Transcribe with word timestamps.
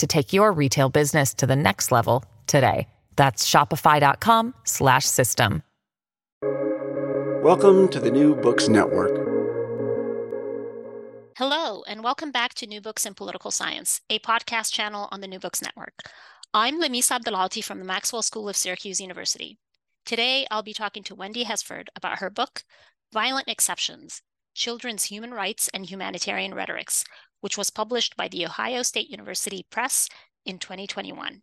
to 0.00 0.06
take 0.06 0.32
your 0.32 0.52
retail 0.52 0.88
business 0.88 1.32
to 1.34 1.46
the 1.46 1.56
next 1.56 1.92
level 1.92 2.24
today. 2.46 2.88
That's 3.16 3.48
shopify.com 3.48 4.54
slash 4.64 5.04
system. 5.06 5.62
Welcome 7.42 7.88
to 7.88 8.00
the 8.00 8.10
New 8.10 8.34
Books 8.34 8.68
Network. 8.68 9.16
Hello, 11.38 11.82
and 11.88 12.04
welcome 12.04 12.30
back 12.30 12.52
to 12.54 12.66
New 12.66 12.82
Books 12.82 13.06
in 13.06 13.14
Political 13.14 13.50
Science, 13.50 14.02
a 14.10 14.18
podcast 14.18 14.72
channel 14.72 15.08
on 15.10 15.22
the 15.22 15.26
New 15.26 15.38
Books 15.38 15.62
Network. 15.62 15.94
I'm 16.52 16.82
Lamisa 16.82 17.18
Abdelalty 17.18 17.64
from 17.64 17.78
the 17.78 17.86
Maxwell 17.86 18.20
School 18.20 18.48
of 18.48 18.56
Syracuse 18.56 19.00
University. 19.00 19.58
Today, 20.04 20.46
I'll 20.50 20.62
be 20.62 20.74
talking 20.74 21.02
to 21.04 21.14
Wendy 21.14 21.44
Hesford 21.44 21.88
about 21.96 22.18
her 22.18 22.28
book, 22.28 22.62
Violent 23.12 23.48
Exceptions 23.48 24.20
Children's 24.54 25.04
Human 25.04 25.30
Rights 25.30 25.70
and 25.72 25.86
Humanitarian 25.86 26.52
Rhetorics, 26.52 27.04
which 27.40 27.58
was 27.58 27.70
published 27.70 28.16
by 28.16 28.28
the 28.28 28.44
Ohio 28.44 28.82
State 28.82 29.10
University 29.10 29.66
Press 29.70 30.08
in 30.44 30.58
2021. 30.58 31.42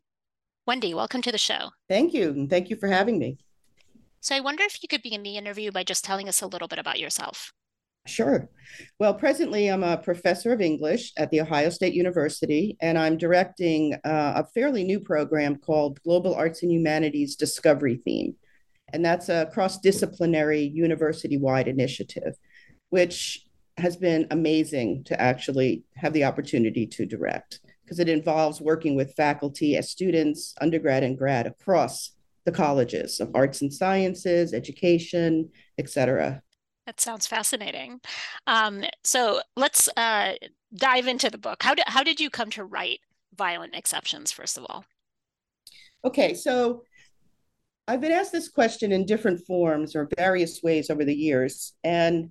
Wendy, 0.66 0.94
welcome 0.94 1.22
to 1.22 1.32
the 1.32 1.38
show. 1.38 1.72
Thank 1.88 2.14
you. 2.14 2.30
And 2.30 2.50
thank 2.50 2.70
you 2.70 2.76
for 2.76 2.88
having 2.88 3.20
me. 3.20 3.38
So, 4.20 4.36
I 4.36 4.42
wonder 4.42 4.64
if 4.64 4.82
you 4.82 4.90
could 4.90 5.02
begin 5.02 5.24
the 5.24 5.38
interview 5.38 5.72
by 5.72 5.84
just 5.84 6.04
telling 6.04 6.28
us 6.28 6.42
a 6.42 6.48
little 6.48 6.68
bit 6.68 6.80
about 6.80 7.00
yourself. 7.00 7.54
Sure. 8.08 8.50
Well, 9.00 9.14
presently, 9.14 9.68
I'm 9.68 9.84
a 9.84 9.98
professor 9.98 10.54
of 10.54 10.62
English 10.62 11.14
at 11.18 11.30
The 11.30 11.42
Ohio 11.42 11.70
State 11.70 11.94
University, 11.94 12.78
and 12.82 12.98
I'm 12.98 13.18
directing 13.18 13.94
uh, 14.04 14.34
a 14.36 14.46
fairly 14.54 14.84
new 14.84 15.00
program 15.00 15.58
called 15.58 16.02
Global 16.04 16.34
Arts 16.34 16.64
and 16.64 16.72
Humanities 16.72 17.36
Discovery 17.36 18.02
Theme. 18.04 18.36
And 18.94 19.04
that's 19.04 19.30
a 19.30 19.50
cross 19.54 19.80
disciplinary 19.80 20.62
university 20.62 21.38
wide 21.38 21.68
initiative, 21.68 22.36
which 22.90 23.47
has 23.78 23.96
been 23.96 24.28
amazing 24.32 25.04
to 25.06 25.20
actually 25.22 25.84
have 25.96 26.14
the 26.14 26.24
opportunity 26.24 26.86
to 26.88 27.06
direct 27.06 27.60
because 27.84 28.00
it 28.00 28.10
involves 28.10 28.60
working 28.60 28.96
with 28.96 29.16
faculty 29.16 29.78
as 29.78 29.90
students, 29.90 30.54
undergrad 30.60 31.04
and 31.04 31.18
grad 31.18 31.48
across 31.48 32.12
the 32.46 32.52
colleges 32.52 33.20
of 33.20 33.32
arts 33.34 33.62
and 33.62 33.74
sciences, 33.74 34.54
education, 34.54 35.50
et 35.78 35.90
cetera. 35.90 36.42
That 36.86 37.00
sounds 37.00 37.28
fascinating. 37.28 38.00
Um, 38.48 38.84
so 39.04 39.42
let's 39.56 39.90
uh, 39.98 40.34
dive 40.74 41.08
into 41.08 41.30
the 41.30 41.38
book. 41.38 41.62
How 41.62 41.76
did 41.76 41.84
how 41.88 42.04
did 42.04 42.20
you 42.20 42.30
come 42.30 42.50
to 42.52 42.64
write 42.64 43.00
Violent 43.36 43.76
Exceptions? 43.76 44.32
First 44.32 44.58
of 44.58 44.66
all. 44.70 44.86
Okay, 46.06 46.34
so 46.34 46.84
I've 47.88 48.02
been 48.02 48.12
asked 48.12 48.32
this 48.32 48.50
question 48.50 48.92
in 48.92 49.06
different 49.06 49.46
forms 49.46 49.96
or 49.96 50.10
various 50.18 50.64
ways 50.64 50.90
over 50.90 51.04
the 51.04 51.16
years, 51.16 51.74
and 51.84 52.30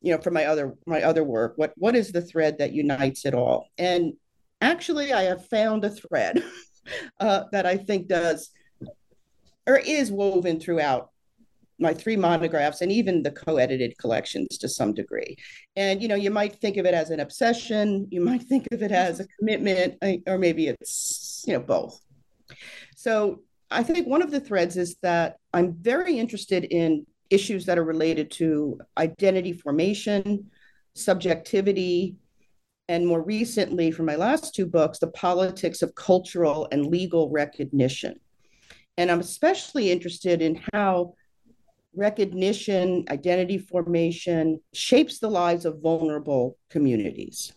you 0.00 0.14
know, 0.14 0.20
for 0.20 0.30
my 0.30 0.44
other 0.44 0.74
my 0.86 1.02
other 1.02 1.24
work, 1.24 1.54
what 1.56 1.72
what 1.76 1.96
is 1.96 2.12
the 2.12 2.22
thread 2.22 2.58
that 2.58 2.72
unites 2.72 3.24
it 3.24 3.34
all? 3.34 3.68
And 3.78 4.14
actually, 4.60 5.12
I 5.12 5.22
have 5.22 5.46
found 5.48 5.84
a 5.84 5.90
thread 5.90 6.42
uh, 7.20 7.44
that 7.52 7.66
I 7.66 7.76
think 7.76 8.08
does 8.08 8.50
or 9.66 9.76
is 9.76 10.12
woven 10.12 10.60
throughout 10.60 11.10
my 11.78 11.92
three 11.92 12.16
monographs 12.16 12.80
and 12.80 12.90
even 12.90 13.22
the 13.22 13.30
co-edited 13.30 13.96
collections 13.98 14.56
to 14.58 14.68
some 14.68 14.94
degree 14.94 15.36
and 15.76 16.00
you 16.00 16.08
know 16.08 16.14
you 16.14 16.30
might 16.30 16.56
think 16.56 16.76
of 16.76 16.86
it 16.86 16.94
as 16.94 17.10
an 17.10 17.20
obsession 17.20 18.06
you 18.10 18.20
might 18.20 18.42
think 18.42 18.66
of 18.72 18.82
it 18.82 18.92
as 18.92 19.20
a 19.20 19.26
commitment 19.38 19.94
or 20.26 20.38
maybe 20.38 20.68
it's 20.68 21.44
you 21.46 21.52
know 21.52 21.60
both 21.60 22.00
so 22.94 23.42
i 23.70 23.82
think 23.82 24.06
one 24.06 24.22
of 24.22 24.30
the 24.30 24.40
threads 24.40 24.76
is 24.76 24.96
that 25.02 25.36
i'm 25.52 25.74
very 25.74 26.18
interested 26.18 26.64
in 26.64 27.04
issues 27.30 27.66
that 27.66 27.78
are 27.78 27.84
related 27.84 28.30
to 28.30 28.78
identity 28.98 29.52
formation 29.52 30.50
subjectivity 30.94 32.16
and 32.88 33.06
more 33.06 33.22
recently 33.22 33.90
for 33.90 34.02
my 34.02 34.16
last 34.16 34.54
two 34.54 34.66
books 34.66 34.98
the 34.98 35.08
politics 35.08 35.82
of 35.82 35.94
cultural 35.94 36.68
and 36.72 36.86
legal 36.86 37.30
recognition 37.30 38.18
and 38.96 39.10
i'm 39.10 39.20
especially 39.20 39.90
interested 39.90 40.40
in 40.40 40.60
how 40.72 41.14
recognition, 41.96 43.04
identity 43.10 43.58
formation 43.58 44.60
shapes 44.74 45.18
the 45.18 45.30
lives 45.30 45.64
of 45.64 45.80
vulnerable 45.80 46.58
communities 46.70 47.52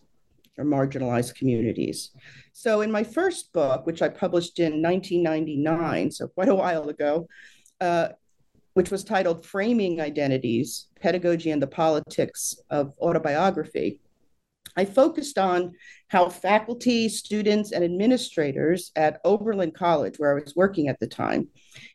or 0.58 0.64
marginalized 0.64 1.34
communities. 1.34 2.10
So, 2.52 2.80
in 2.80 2.90
my 2.90 3.04
first 3.04 3.52
book, 3.52 3.86
which 3.86 4.02
I 4.02 4.08
published 4.08 4.58
in 4.58 4.82
1999, 4.82 6.10
so 6.10 6.28
quite 6.28 6.48
a 6.48 6.54
while 6.54 6.88
ago, 6.88 7.28
uh, 7.80 8.08
which 8.80 8.90
was 8.90 9.04
titled 9.04 9.44
Framing 9.44 10.00
Identities 10.00 10.86
Pedagogy 11.02 11.50
and 11.50 11.60
the 11.60 11.66
Politics 11.66 12.58
of 12.70 12.94
Autobiography, 12.98 14.00
I 14.74 14.86
focused 14.86 15.36
on 15.36 15.74
how 16.08 16.30
faculty, 16.30 17.10
students, 17.10 17.72
and 17.72 17.84
administrators 17.84 18.90
at 18.96 19.20
Oberlin 19.26 19.72
College, 19.72 20.14
where 20.16 20.30
I 20.30 20.40
was 20.42 20.56
working 20.56 20.88
at 20.88 20.98
the 20.98 21.06
time, 21.06 21.48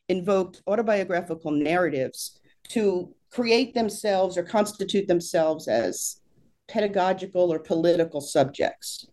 invoked 0.10 0.62
autobiographical 0.68 1.50
narratives 1.50 2.40
to 2.70 3.12
create 3.32 3.74
themselves 3.74 4.38
or 4.38 4.44
constitute 4.44 5.08
themselves 5.08 5.68
as 5.68 6.22
pedagogical 6.68 7.52
or 7.52 7.58
political 7.58 8.22
subjects. 8.22 9.08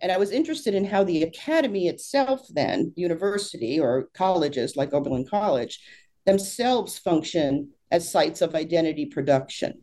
And 0.00 0.10
I 0.10 0.16
was 0.16 0.30
interested 0.30 0.74
in 0.74 0.86
how 0.86 1.04
the 1.04 1.24
academy 1.24 1.88
itself, 1.88 2.48
then, 2.48 2.94
university 2.96 3.78
or 3.78 4.08
colleges 4.14 4.76
like 4.76 4.94
Oberlin 4.94 5.26
College, 5.26 5.78
themselves 6.26 6.98
function 6.98 7.70
as 7.90 8.10
sites 8.10 8.42
of 8.42 8.54
identity 8.54 9.06
production 9.06 9.80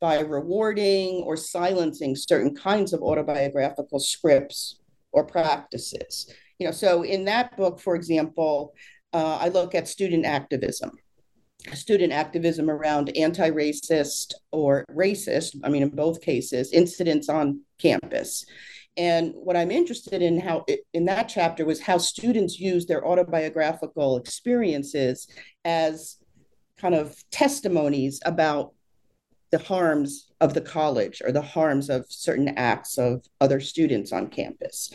by 0.00 0.20
rewarding 0.20 1.22
or 1.26 1.36
silencing 1.36 2.14
certain 2.16 2.54
kinds 2.54 2.92
of 2.92 3.02
autobiographical 3.02 3.98
scripts 3.98 4.80
or 5.12 5.24
practices. 5.24 6.32
You 6.58 6.66
know, 6.66 6.72
so 6.72 7.02
in 7.02 7.24
that 7.24 7.56
book, 7.56 7.80
for 7.80 7.94
example, 7.94 8.74
uh, 9.12 9.38
I 9.40 9.48
look 9.48 9.74
at 9.74 9.88
student 9.88 10.24
activism, 10.24 10.92
student 11.74 12.12
activism 12.12 12.70
around 12.70 13.16
anti 13.16 13.50
racist 13.50 14.34
or 14.52 14.84
racist, 14.90 15.56
I 15.64 15.68
mean, 15.68 15.82
in 15.82 15.90
both 15.90 16.20
cases, 16.20 16.72
incidents 16.72 17.28
on 17.28 17.62
campus. 17.78 18.44
And 18.96 19.32
what 19.34 19.56
I'm 19.56 19.70
interested 19.70 20.20
in 20.20 20.40
how 20.40 20.64
in 20.92 21.04
that 21.06 21.28
chapter 21.28 21.64
was 21.64 21.80
how 21.80 21.98
students 21.98 22.58
use 22.58 22.86
their 22.86 23.06
autobiographical 23.06 24.16
experiences 24.16 25.28
as 25.64 26.16
kind 26.76 26.94
of 26.94 27.16
testimonies 27.30 28.20
about 28.24 28.72
the 29.50 29.58
harms 29.58 30.30
of 30.40 30.54
the 30.54 30.60
college 30.60 31.22
or 31.24 31.32
the 31.32 31.42
harms 31.42 31.90
of 31.90 32.06
certain 32.08 32.48
acts 32.56 32.98
of 32.98 33.24
other 33.40 33.60
students 33.60 34.12
on 34.12 34.28
campus. 34.28 34.92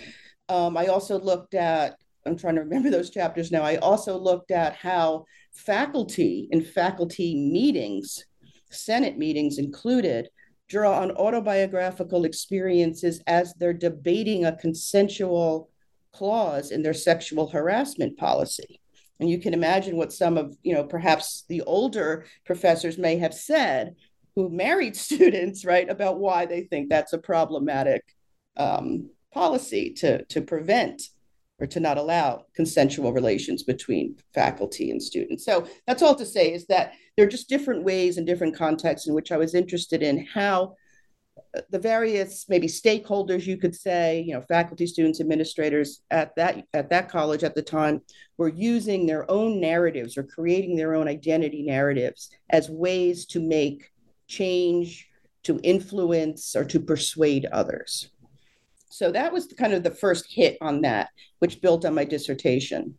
Um, 0.49 0.77
I 0.77 0.87
also 0.87 1.19
looked 1.19 1.53
at 1.53 1.97
I'm 2.25 2.37
trying 2.37 2.55
to 2.55 2.61
remember 2.61 2.89
those 2.89 3.11
chapters 3.11 3.51
now. 3.51 3.61
I 3.61 3.75
also 3.77 4.17
looked 4.17 4.51
at 4.51 4.75
how 4.75 5.25
faculty 5.53 6.47
in 6.51 6.61
faculty 6.61 7.35
meetings, 7.35 8.25
Senate 8.71 9.17
meetings 9.17 9.59
included, 9.59 10.29
draw 10.67 10.99
on 10.99 11.11
autobiographical 11.11 12.25
experiences 12.25 13.21
as 13.27 13.53
they're 13.53 13.73
debating 13.73 14.45
a 14.45 14.55
consensual 14.57 15.69
clause 16.11 16.71
in 16.71 16.81
their 16.81 16.93
sexual 16.93 17.47
harassment 17.47 18.17
policy. 18.17 18.79
And 19.19 19.29
you 19.29 19.39
can 19.39 19.53
imagine 19.53 19.95
what 19.95 20.11
some 20.11 20.37
of, 20.37 20.57
you 20.63 20.73
know, 20.73 20.83
perhaps 20.83 21.45
the 21.47 21.61
older 21.61 22.25
professors 22.45 22.97
may 22.97 23.17
have 23.17 23.33
said 23.33 23.95
who 24.35 24.49
married 24.49 24.95
students, 25.07 25.65
right, 25.65 25.89
about 25.89 26.19
why 26.19 26.45
they 26.45 26.61
think 26.61 26.89
that's 26.89 27.13
a 27.13 27.17
problematic 27.17 28.03
um, 28.57 29.09
policy 29.33 29.93
to, 29.93 30.23
to 30.25 30.41
prevent 30.41 31.03
or 31.59 31.67
to 31.67 31.79
not 31.79 31.97
allow 31.97 32.45
consensual 32.53 33.13
relations 33.13 33.63
between 33.63 34.17
faculty 34.33 34.91
and 34.91 35.01
students. 35.01 35.45
So 35.45 35.67
that's 35.87 36.01
all 36.01 36.15
to 36.15 36.25
say 36.25 36.53
is 36.53 36.67
that 36.67 36.93
there 37.15 37.25
are 37.25 37.29
just 37.29 37.49
different 37.49 37.83
ways 37.83 38.17
and 38.17 38.27
different 38.27 38.55
contexts 38.55 39.07
in 39.07 39.13
which 39.13 39.31
I 39.31 39.37
was 39.37 39.55
interested 39.55 40.03
in 40.03 40.25
how 40.25 40.75
uh, 41.55 41.61
the 41.69 41.79
various 41.79 42.45
maybe 42.49 42.67
stakeholders 42.67 43.45
you 43.45 43.57
could 43.57 43.75
say 43.75 44.21
you 44.21 44.33
know 44.33 44.41
faculty 44.41 44.87
students 44.87 45.19
administrators 45.19 46.01
at 46.09 46.33
that 46.35 46.63
at 46.73 46.89
that 46.89 47.09
college 47.09 47.43
at 47.43 47.55
the 47.55 47.61
time 47.61 48.01
were 48.37 48.49
using 48.49 49.05
their 49.05 49.29
own 49.29 49.59
narratives 49.59 50.17
or 50.17 50.23
creating 50.23 50.77
their 50.77 50.95
own 50.95 51.09
identity 51.09 51.63
narratives 51.63 52.29
as 52.49 52.69
ways 52.69 53.25
to 53.25 53.41
make 53.41 53.91
change 54.27 55.09
to 55.43 55.59
influence 55.61 56.55
or 56.55 56.63
to 56.63 56.79
persuade 56.79 57.45
others 57.51 58.09
so 58.95 59.11
that 59.11 59.33
was 59.33 59.47
kind 59.57 59.73
of 59.73 59.83
the 59.83 59.91
first 59.91 60.25
hit 60.31 60.57
on 60.61 60.81
that, 60.81 61.09
which 61.39 61.61
built 61.61 61.83
on 61.83 61.93
my 61.93 62.05
dissertation. 62.05 62.97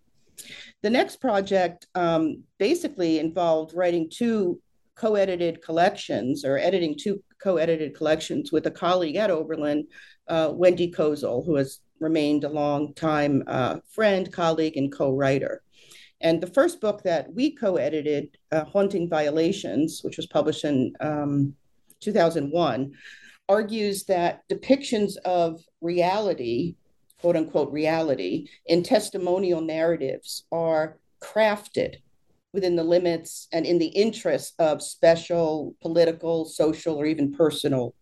The 0.82 0.90
next 0.90 1.22
project 1.22 1.87
um, 1.94 2.43
basically 2.58 3.19
involved 3.19 3.75
writing 3.75 4.10
two 4.10 4.60
co 4.94 5.14
edited 5.14 5.62
collections 5.62 6.44
or 6.44 6.58
editing 6.58 6.96
two 6.98 7.22
co 7.40 7.56
edited 7.56 7.96
collections 7.96 8.52
with 8.52 8.66
a 8.66 8.70
colleague 8.70 9.16
at 9.16 9.31
Oberlin, 9.31 9.87
uh, 10.28 10.52
Wendy 10.52 10.93
Kozol, 10.93 11.46
who 11.46 11.56
has 11.56 11.81
remained 11.99 12.44
a 12.44 12.50
long 12.50 12.92
time 12.92 13.42
uh, 13.46 13.78
friend, 13.90 14.31
colleague, 14.31 14.76
and 14.76 14.92
co 14.92 15.12
writer. 15.14 15.62
And 16.20 16.42
the 16.42 16.46
first 16.58 16.78
book 16.82 17.04
that 17.04 17.32
we 17.32 17.52
co 17.52 17.76
edited, 17.76 18.37
uh, 18.52 18.64
Haunting 18.64 19.08
Violations, 19.08 20.02
which 20.02 20.19
was 20.19 20.26
published 20.26 20.64
in 20.64 20.92
um, 21.00 21.54
2001, 22.00 22.92
argues 23.48 24.04
that 24.04 24.43
depictions 24.50 25.16
of 25.25 25.60
reality, 25.81 26.76
quote 27.20 27.37
unquote 27.37 27.72
reality, 27.72 28.48
in 28.66 28.82
testimonial 28.82 29.60
narratives 29.60 30.44
are 30.52 30.98
crafted 31.22 31.96
within 32.52 32.76
the 32.76 32.84
limits 32.84 33.48
and 33.52 33.66
in 33.66 33.78
the 33.78 33.88
interest 33.88 34.54
of 34.58 34.82
special 34.82 35.75
political, 35.82 36.44
social, 36.44 36.96
or 36.96 37.06
even 37.06 37.32
personal 37.32 37.94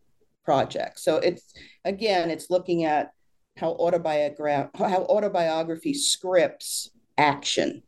projects. 0.44 1.02
So 1.04 1.16
it's 1.16 1.52
again, 1.84 2.30
it's 2.30 2.50
looking 2.50 2.84
at 2.84 3.10
how 3.56 3.70
autobiograph 3.70 4.70
how 4.76 5.04
autobiography 5.04 5.94
scripts 5.94 6.90
action, 7.18 7.82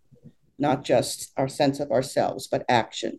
not 0.59 0.85
just 0.85 1.33
our 1.37 1.49
sense 1.49 1.81
of 1.81 1.91
ourselves, 1.91 2.49
but 2.49 2.65
action. 2.69 3.19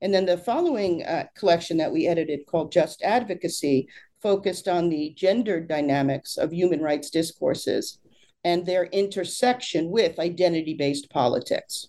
And 0.00 0.12
then 0.12 0.26
the 0.26 0.38
following 0.38 1.02
uh, 1.04 1.24
collection 1.36 1.76
that 1.78 1.92
we 1.92 2.06
edited 2.06 2.46
called 2.46 2.72
Just 2.72 3.02
Advocacy 3.02 3.88
focused 4.20 4.68
on 4.68 4.88
the 4.88 5.12
gender 5.16 5.60
dynamics 5.60 6.36
of 6.36 6.52
human 6.52 6.80
rights 6.80 7.10
discourses 7.10 7.98
and 8.44 8.64
their 8.64 8.84
intersection 8.86 9.90
with 9.90 10.18
identity 10.18 10.74
based 10.74 11.10
politics. 11.10 11.88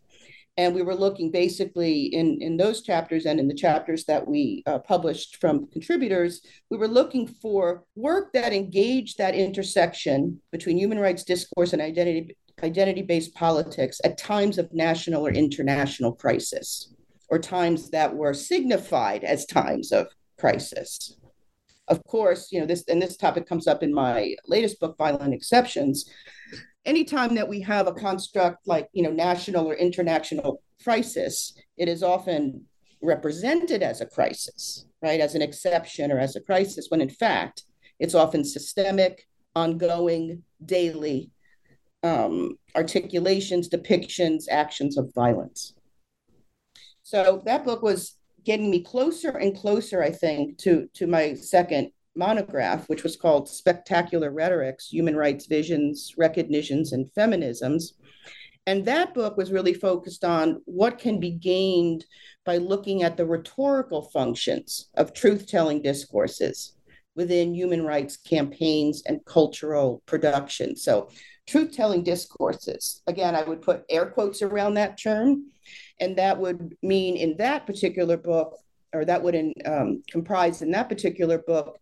And 0.56 0.76
we 0.76 0.84
were 0.84 0.96
looking 0.96 1.32
basically 1.32 2.04
in, 2.06 2.40
in 2.42 2.58
those 2.58 2.84
chapters 2.84 3.26
and 3.26 3.40
in 3.40 3.48
the 3.48 3.56
chapters 3.56 4.06
that 4.06 4.28
we 4.28 4.62
uh, 4.68 4.78
published 4.80 5.38
from 5.38 5.66
contributors, 5.68 6.42
we 6.70 6.78
were 6.78 6.88
looking 6.88 7.26
for 7.26 7.84
work 7.96 8.34
that 8.34 8.54
engaged 8.54 9.18
that 9.18 9.34
intersection 9.34 10.40
between 10.52 10.78
human 10.78 11.00
rights 11.00 11.24
discourse 11.24 11.74
and 11.74 11.82
identity 11.82 12.38
identity 12.62 13.02
based 13.02 13.34
politics 13.34 14.00
at 14.04 14.18
times 14.18 14.60
of 14.60 14.72
national 14.72 15.26
or 15.26 15.32
international 15.32 16.14
crisis 16.14 16.93
or 17.34 17.40
times 17.40 17.90
that 17.90 18.14
were 18.14 18.32
signified 18.32 19.24
as 19.24 19.48
times 19.48 19.92
of 19.92 20.06
crisis. 20.38 21.18
Of 21.88 22.04
course, 22.04 22.52
you 22.52 22.60
know, 22.60 22.68
this 22.68 22.84
and 22.88 23.02
this 23.02 23.18
topic 23.18 23.48
comes 23.48 23.66
up 23.66 23.82
in 23.82 23.92
my 23.92 24.36
latest 24.46 24.80
book, 24.80 24.96
Violent 25.00 25.34
Exceptions. 25.34 26.08
Anytime 26.86 27.34
that 27.34 27.50
we 27.50 27.60
have 27.62 27.88
a 27.88 27.92
construct 27.92 28.68
like, 28.68 28.88
you 28.94 29.02
know, 29.02 29.10
national 29.10 29.66
or 29.66 29.74
international 29.74 30.62
crisis, 30.84 31.58
it 31.76 31.90
is 31.90 32.04
often 32.04 32.66
represented 33.02 33.82
as 33.82 34.00
a 34.00 34.06
crisis, 34.06 34.86
right? 35.02 35.20
As 35.20 35.34
an 35.34 35.42
exception 35.42 36.12
or 36.12 36.20
as 36.20 36.36
a 36.36 36.42
crisis, 36.42 36.86
when 36.90 37.02
in 37.02 37.10
fact, 37.10 37.64
it's 38.00 38.14
often 38.14 38.46
systemic, 38.46 39.28
ongoing, 39.56 40.44
daily 40.64 41.32
um, 42.04 42.60
articulations, 42.76 43.70
depictions, 43.70 44.44
actions 44.52 45.00
of 45.00 45.12
violence. 45.16 45.74
So 47.04 47.42
that 47.46 47.66
book 47.66 47.82
was 47.82 48.18
getting 48.44 48.70
me 48.70 48.82
closer 48.82 49.30
and 49.30 49.56
closer, 49.56 50.02
I 50.02 50.10
think, 50.10 50.58
to, 50.60 50.90
to 50.96 51.08
my 51.08 51.34
second 51.34 51.92
monograph, 52.16 52.88
which 52.88 53.04
was 53.04 53.16
called 53.16 53.50
Spectacular 53.50 54.32
Rhetorics 54.32 54.90
Human 54.90 55.16
Rights 55.16 55.46
Visions, 55.48 56.14
Recognitions, 56.18 56.94
and 56.94 57.10
Feminisms. 57.18 57.94
And 58.66 58.86
that 58.86 59.14
book 59.14 59.36
was 59.36 59.52
really 59.52 59.74
focused 59.74 60.24
on 60.24 60.62
what 60.66 60.98
can 60.98 61.20
be 61.20 61.32
gained 61.32 62.06
by 62.46 62.58
looking 62.58 63.04
at 63.04 63.18
the 63.18 63.26
rhetorical 63.26 64.04
functions 64.14 64.90
of 64.96 65.14
truth 65.14 65.48
telling 65.48 65.82
discourses 65.82 66.76
within 67.16 67.54
human 67.54 67.84
rights 67.84 68.18
campaigns 68.18 69.04
and 69.06 69.24
cultural 69.26 70.02
production. 70.06 70.76
So, 70.76 71.10
truth 71.46 71.76
telling 71.76 72.04
discourses, 72.04 73.02
again, 73.06 73.36
I 73.36 73.44
would 73.44 73.62
put 73.62 73.84
air 73.90 74.06
quotes 74.06 74.42
around 74.42 74.76
that 74.76 74.98
term 74.98 75.52
and 76.00 76.18
that 76.18 76.38
would 76.38 76.76
mean 76.82 77.16
in 77.16 77.38
that 77.38 77.66
particular 77.66 78.18
book, 78.18 78.58
or 78.94 79.06
that 79.06 79.24
would 79.24 79.36
in, 79.36 79.54
um, 79.66 80.04
comprise 80.10 80.62
in 80.62 80.72
that 80.72 80.90
particular 80.90 81.38
book, 81.40 81.80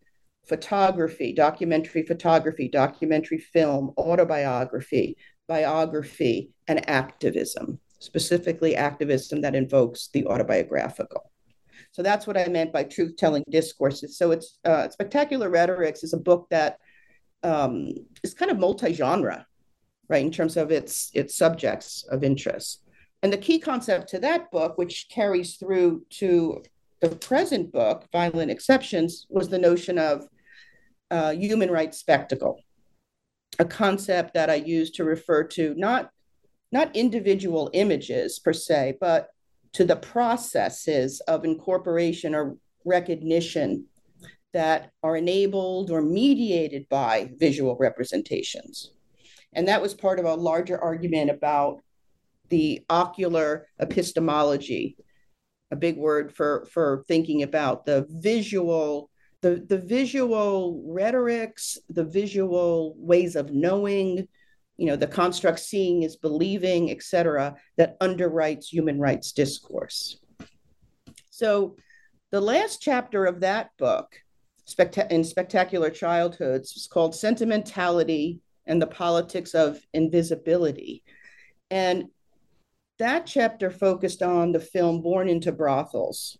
photography, 0.48 1.33
documentary 1.33 2.04
photography, 2.04 2.68
documentary 2.68 3.38
film, 3.38 3.94
autobiography, 3.98 5.18
biography, 5.48 6.51
and 6.68 6.89
activism, 6.89 7.80
specifically 8.00 8.75
activism 8.75 9.42
that 9.42 9.56
invokes 9.56 10.10
the 10.13 10.25
autobiographical. 10.25 11.31
So 11.92 12.01
that's 12.01 12.25
what 12.25 12.38
I 12.38 12.48
meant 12.48 12.72
by 12.72 12.83
truth 12.83 13.18
telling 13.18 13.44
discourses. 13.50 14.18
So 14.18 14.31
it's 14.31 14.59
uh, 14.64 14.90
Spectacular 14.90 15.50
Rhetorics 15.50 16.04
is 16.04 16.14
a 16.14 16.18
book 16.18 16.47
that 16.50 16.78
um, 17.44 17.90
is 18.23 18.33
kind 18.33 18.52
of 18.52 18.59
multi 18.59 18.94
genre, 18.94 19.45
right, 20.07 20.23
in 20.23 20.31
terms 20.31 20.57
of 20.57 20.71
its 20.71 21.11
its 21.14 21.35
subjects 21.35 22.06
of 22.09 22.23
interest. 22.23 22.83
And 23.23 23.31
the 23.31 23.37
key 23.37 23.59
concept 23.59 24.09
to 24.09 24.19
that 24.19 24.51
book, 24.51 24.78
which 24.78 25.07
carries 25.09 25.56
through 25.56 26.06
to 26.11 26.63
the 27.01 27.09
present 27.09 27.71
book, 27.71 28.06
Violent 28.11 28.51
Exceptions, 28.51 29.28
was 29.30 29.49
the 29.49 29.59
notion 29.59 29.97
of 29.97 30.28
uh, 31.11 31.31
human 31.31 31.69
rights 31.69 31.97
spectacle, 31.97 32.59
a 33.59 33.66
concept 33.66 34.33
that 34.33 34.49
I 34.49 34.56
use 34.56 34.92
to 34.92 35.04
refer 35.04 35.44
to 35.44 35.75
not, 35.75 36.09
not 36.71 36.95
individual 36.95 37.69
images 37.73 38.40
per 38.40 38.54
se, 38.54 38.97
but 38.99 39.30
to 39.73 39.85
the 39.85 39.95
processes 39.95 41.19
of 41.21 41.45
incorporation 41.45 42.33
or 42.33 42.57
recognition 42.85 43.85
that 44.54 44.92
are 45.04 45.16
enabled 45.16 45.92
or 45.92 46.01
mediated 46.01 46.87
by 46.90 47.31
visual 47.37 47.78
representations. 47.78 48.92
And 49.54 49.68
that 49.68 49.81
was 49.81 49.94
part 49.94 50.19
of 50.19 50.25
a 50.25 50.35
larger 50.35 50.81
argument 50.81 51.30
about 51.30 51.81
the 52.52 52.86
ocular 52.90 53.68
epistemology, 53.80 54.96
a 55.72 55.76
big 55.76 55.98
word 55.98 56.36
for, 56.36 56.68
for 56.72 57.04
thinking 57.08 57.42
about 57.42 57.86
the 57.86 58.06
visual, 58.10 59.10
the, 59.42 59.66
the 59.68 59.80
visual 59.80 60.84
rhetorics, 60.86 61.80
the 61.90 62.04
visual 62.04 62.94
ways 62.98 63.36
of 63.36 63.52
knowing, 63.52 64.28
you 64.78 64.86
know, 64.88 64.96
the 64.96 65.08
construct 65.08 65.60
seeing 65.60 66.04
is 66.04 66.16
believing, 66.18 66.92
et 66.92 67.02
cetera, 67.02 67.56
that 67.78 68.00
underwrites 68.00 68.66
human 68.66 69.00
rights 69.00 69.31
discourse. 69.31 70.20
So 71.30 71.76
the 72.31 72.42
last 72.42 72.81
chapter 72.81 73.26
of 73.26 73.40
that 73.40 73.70
book, 73.78 74.08
in 75.10 75.24
Spectacular 75.24 75.90
Childhoods, 75.90 76.76
is 76.76 76.88
called 76.88 77.16
Sentimentality 77.16 78.40
and 78.66 78.81
the 78.81 78.88
Politics 78.88 79.54
of 79.54 79.80
Invisibility. 79.94 81.04
And 81.70 82.06
that 83.02 83.26
chapter 83.26 83.70
focused 83.70 84.22
on 84.24 84.52
the 84.52 84.60
film 84.60 85.02
Born 85.02 85.28
into 85.28 85.52
Brothels, 85.52 86.38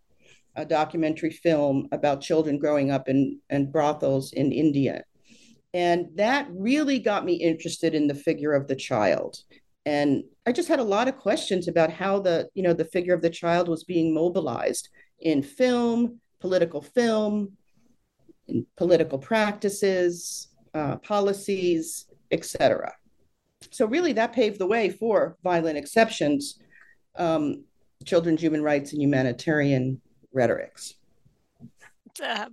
a 0.56 0.66
documentary 0.66 1.32
film 1.32 1.88
about 1.92 2.22
children 2.22 2.58
growing 2.58 2.92
up 2.92 3.10
in, 3.10 3.40
in 3.50 3.72
brothels 3.72 4.34
in 4.34 4.52
India. 4.52 5.04
And 5.74 6.08
that 6.16 6.48
really 6.52 7.00
got 7.00 7.26
me 7.26 7.34
interested 7.36 7.94
in 7.96 8.08
the 8.08 8.16
figure 8.16 8.54
of 8.54 8.68
the 8.68 8.76
child 8.76 9.38
and 9.86 10.24
I 10.46 10.52
just 10.52 10.68
had 10.68 10.80
a 10.80 10.84
lot 10.84 11.08
of 11.08 11.18
questions 11.18 11.68
about 11.68 11.92
how 11.92 12.20
the 12.20 12.50
you 12.54 12.64
know 12.64 12.74
the 12.74 12.86
figure 12.86 13.14
of 13.14 13.22
the 13.22 13.30
child 13.30 13.68
was 13.68 13.84
being 13.84 14.14
mobilized 14.14 14.90
in 15.20 15.42
film, 15.42 16.20
political 16.40 16.82
film, 16.82 17.54
political 18.78 19.18
practices, 19.18 20.50
uh, 20.74 20.98
policies, 20.98 22.06
etc. 22.32 22.94
So 23.72 23.86
really, 23.86 24.14
that 24.14 24.34
paved 24.34 24.60
the 24.60 24.68
way 24.68 24.90
for 24.90 25.38
violent 25.44 25.78
exceptions, 25.78 26.60
um, 27.16 27.64
children's 28.06 28.42
human 28.42 28.62
rights 28.62 28.92
and 28.94 29.02
humanitarian 29.02 30.02
rhetorics. 30.34 30.96
Uh, 32.22 32.48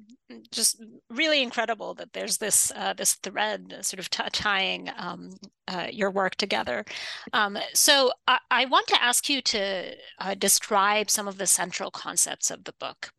just 0.52 0.82
really 1.10 1.42
incredible 1.42 1.92
that 1.94 2.12
there's 2.12 2.38
this 2.38 2.70
uh, 2.76 2.92
this 2.92 3.14
thread 3.14 3.74
sort 3.80 3.98
of 3.98 4.08
t- 4.08 4.22
tying 4.32 4.88
um, 4.96 5.30
uh, 5.66 5.88
your 5.90 6.10
work 6.10 6.36
together. 6.36 6.84
Um, 7.32 7.58
so 7.74 8.12
I-, 8.28 8.38
I, 8.50 8.64
want 8.66 8.86
to 8.88 9.02
ask 9.02 9.28
you 9.28 9.42
to 9.42 9.96
uh, 10.20 10.34
describe 10.34 11.10
some 11.10 11.26
of 11.26 11.38
the 11.38 11.46
central 11.46 11.90
concepts 11.90 12.50
of 12.52 12.64
the 12.64 12.74
book. 12.78 13.10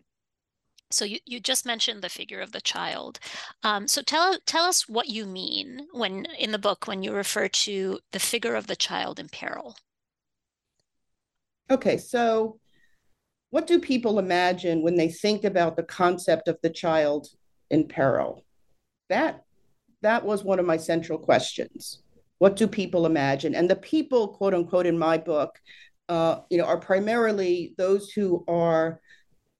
So 0.91 1.05
you, 1.05 1.19
you 1.25 1.39
just 1.39 1.65
mentioned 1.65 2.01
the 2.01 2.09
figure 2.09 2.41
of 2.41 2.51
the 2.51 2.61
child. 2.61 3.19
Um, 3.63 3.87
so 3.87 4.01
tell 4.01 4.37
tell 4.45 4.65
us 4.65 4.89
what 4.89 5.07
you 5.07 5.25
mean 5.25 5.87
when 5.91 6.25
in 6.37 6.51
the 6.51 6.59
book 6.59 6.87
when 6.87 7.03
you 7.03 7.13
refer 7.13 7.47
to 7.47 7.99
the 8.11 8.19
figure 8.19 8.55
of 8.55 8.67
the 8.67 8.75
child 8.75 9.19
in 9.19 9.29
peril. 9.29 9.77
Okay, 11.69 11.97
so 11.97 12.59
what 13.51 13.67
do 13.67 13.79
people 13.79 14.17
imagine 14.17 14.81
when 14.81 14.95
they 14.95 15.09
think 15.09 15.43
about 15.43 15.75
the 15.75 15.83
concept 15.83 16.47
of 16.47 16.57
the 16.63 16.69
child 16.69 17.27
in 17.69 17.87
peril? 17.87 18.43
That 19.09 19.43
that 20.01 20.25
was 20.25 20.43
one 20.43 20.59
of 20.59 20.65
my 20.65 20.77
central 20.77 21.19
questions. 21.19 22.01
What 22.39 22.55
do 22.55 22.67
people 22.67 23.05
imagine? 23.05 23.53
And 23.53 23.69
the 23.69 23.75
people, 23.75 24.29
quote 24.29 24.53
unquote, 24.53 24.87
in 24.87 24.97
my 24.97 25.17
book, 25.17 25.59
uh, 26.07 26.39
you 26.49 26.57
know, 26.57 26.65
are 26.65 26.79
primarily 26.79 27.75
those 27.77 28.11
who 28.11 28.43
are 28.47 29.01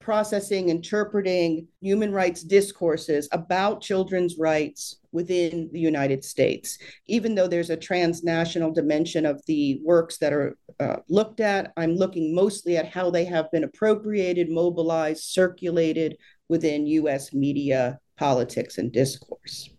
processing, 0.10 0.70
interpreting 0.70 1.68
human 1.82 2.12
rights 2.12 2.42
discourses 2.42 3.30
about 3.32 3.80
children's 3.80 4.40
rights 4.40 4.96
within 5.12 5.70
the 5.72 5.80
United 5.80 6.24
States. 6.26 6.80
Even 7.06 7.36
though 7.36 7.48
there's 7.48 7.70
a 7.70 7.78
transnational 7.78 8.72
dimension 8.72 9.24
of 9.24 9.40
the 9.46 9.80
works 9.84 10.18
that 10.18 10.34
are 10.34 10.58
uh, 10.80 10.96
looked 11.10 11.42
at, 11.42 11.72
I'm 11.78 11.96
looking 11.96 12.34
mostly 12.34 12.76
at 12.76 12.88
how 12.88 13.12
they 13.12 13.24
have 13.26 13.52
been 13.52 13.64
appropriated, 13.64 14.50
mobilized, 14.50 15.26
circulated 15.26 16.18
within 16.48 16.88
US 16.88 17.32
media, 17.32 18.00
politics, 18.18 18.80
and 18.80 18.92
discourse. 18.92 19.70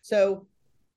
So 0.00 0.46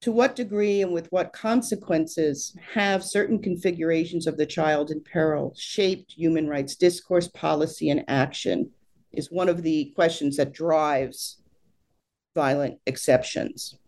to 0.05 0.11
what 0.11 0.35
degree 0.35 0.83
and 0.83 0.93
with 0.93 1.11
what 1.11 1.33
consequences 1.33 2.55
have 2.75 3.03
certain 3.03 3.41
configurations 3.41 4.27
of 4.27 4.37
the 4.37 4.45
child 4.45 4.91
in 4.91 5.01
peril 5.01 5.51
shaped 5.57 6.11
human 6.11 6.47
rights 6.47 6.75
discourse, 6.75 7.27
policy, 7.29 7.89
and 7.89 8.05
action 8.07 8.69
is 9.13 9.31
one 9.31 9.49
of 9.49 9.63
the 9.63 9.91
questions 9.95 10.37
that 10.37 10.53
drives 10.53 11.41
violent 12.35 12.77
exceptions. 12.85 13.79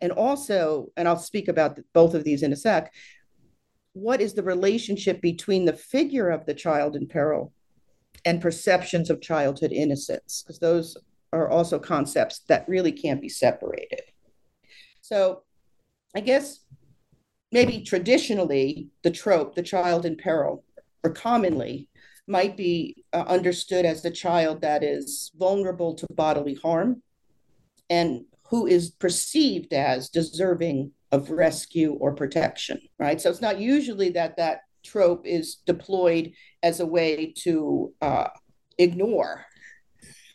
And 0.00 0.12
also, 0.12 0.92
and 0.96 1.08
I'll 1.08 1.16
speak 1.16 1.48
about 1.48 1.80
both 1.94 2.14
of 2.14 2.22
these 2.22 2.44
in 2.44 2.52
a 2.52 2.56
sec, 2.56 2.94
what 3.92 4.20
is 4.20 4.34
the 4.34 4.44
relationship 4.44 5.20
between 5.20 5.64
the 5.64 5.72
figure 5.72 6.30
of 6.30 6.46
the 6.46 6.54
child 6.54 6.94
in 6.94 7.08
peril 7.08 7.52
and 8.24 8.40
perceptions 8.40 9.10
of 9.10 9.20
childhood 9.20 9.72
innocence? 9.72 10.44
Because 10.44 10.60
those 10.60 10.96
are 11.32 11.50
also 11.50 11.80
concepts 11.80 12.44
that 12.46 12.68
really 12.68 12.92
can't 12.92 13.20
be 13.20 13.28
separated. 13.28 14.02
So 15.10 15.42
I 16.14 16.20
guess 16.20 16.60
maybe 17.50 17.82
traditionally 17.82 18.90
the 19.02 19.10
trope, 19.10 19.54
the 19.54 19.62
child 19.62 20.06
in 20.06 20.16
peril, 20.16 20.64
or 21.02 21.10
commonly 21.10 21.88
might 22.28 22.56
be 22.56 23.04
uh, 23.12 23.24
understood 23.26 23.84
as 23.84 24.02
the 24.02 24.10
child 24.10 24.60
that 24.60 24.84
is 24.84 25.32
vulnerable 25.36 25.94
to 25.94 26.06
bodily 26.14 26.54
harm 26.54 27.02
and 27.88 28.24
who 28.44 28.66
is 28.66 28.90
perceived 28.90 29.72
as 29.72 30.10
deserving 30.10 30.92
of 31.10 31.30
rescue 31.30 31.94
or 31.94 32.14
protection, 32.14 32.80
right? 32.98 33.20
So 33.20 33.30
it's 33.30 33.40
not 33.40 33.58
usually 33.58 34.10
that 34.10 34.36
that 34.36 34.60
trope 34.84 35.26
is 35.26 35.56
deployed 35.66 36.32
as 36.62 36.78
a 36.78 36.86
way 36.86 37.34
to 37.38 37.92
uh, 38.00 38.28
ignore 38.78 39.44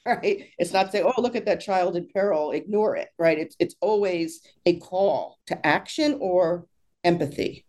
right? 0.07 0.50
It's 0.59 0.74
not 0.74 0.91
saying, 0.91 1.05
oh, 1.05 1.21
look 1.21 1.35
at 1.35 1.45
that 1.45 1.62
child 1.62 1.95
in 1.95 2.07
peril, 2.07 2.51
ignore 2.51 2.95
it, 2.95 3.09
right? 3.17 3.39
It's 3.39 3.55
it's 3.59 3.75
always 3.81 4.41
a 4.65 4.77
call 4.79 5.39
to 5.47 5.65
action 5.65 6.17
or 6.21 6.67
empathy. 7.03 7.65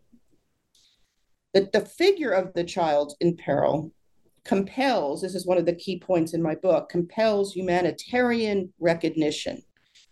The, 1.55 1.71
the 1.73 1.81
figure 1.81 2.33
of 2.33 2.53
the 2.53 2.65
child 2.65 3.15
in 3.21 3.37
peril 3.37 3.93
compels, 4.45 5.23
this 5.23 5.35
is 5.35 5.47
one 5.47 5.57
of 5.57 5.65
the 5.65 5.75
key 5.75 5.99
points 5.99 6.35
in 6.35 6.43
my 6.43 6.55
book, 6.55 6.91
compels 6.91 7.55
humanitarian 7.55 8.73
recognition. 8.79 9.63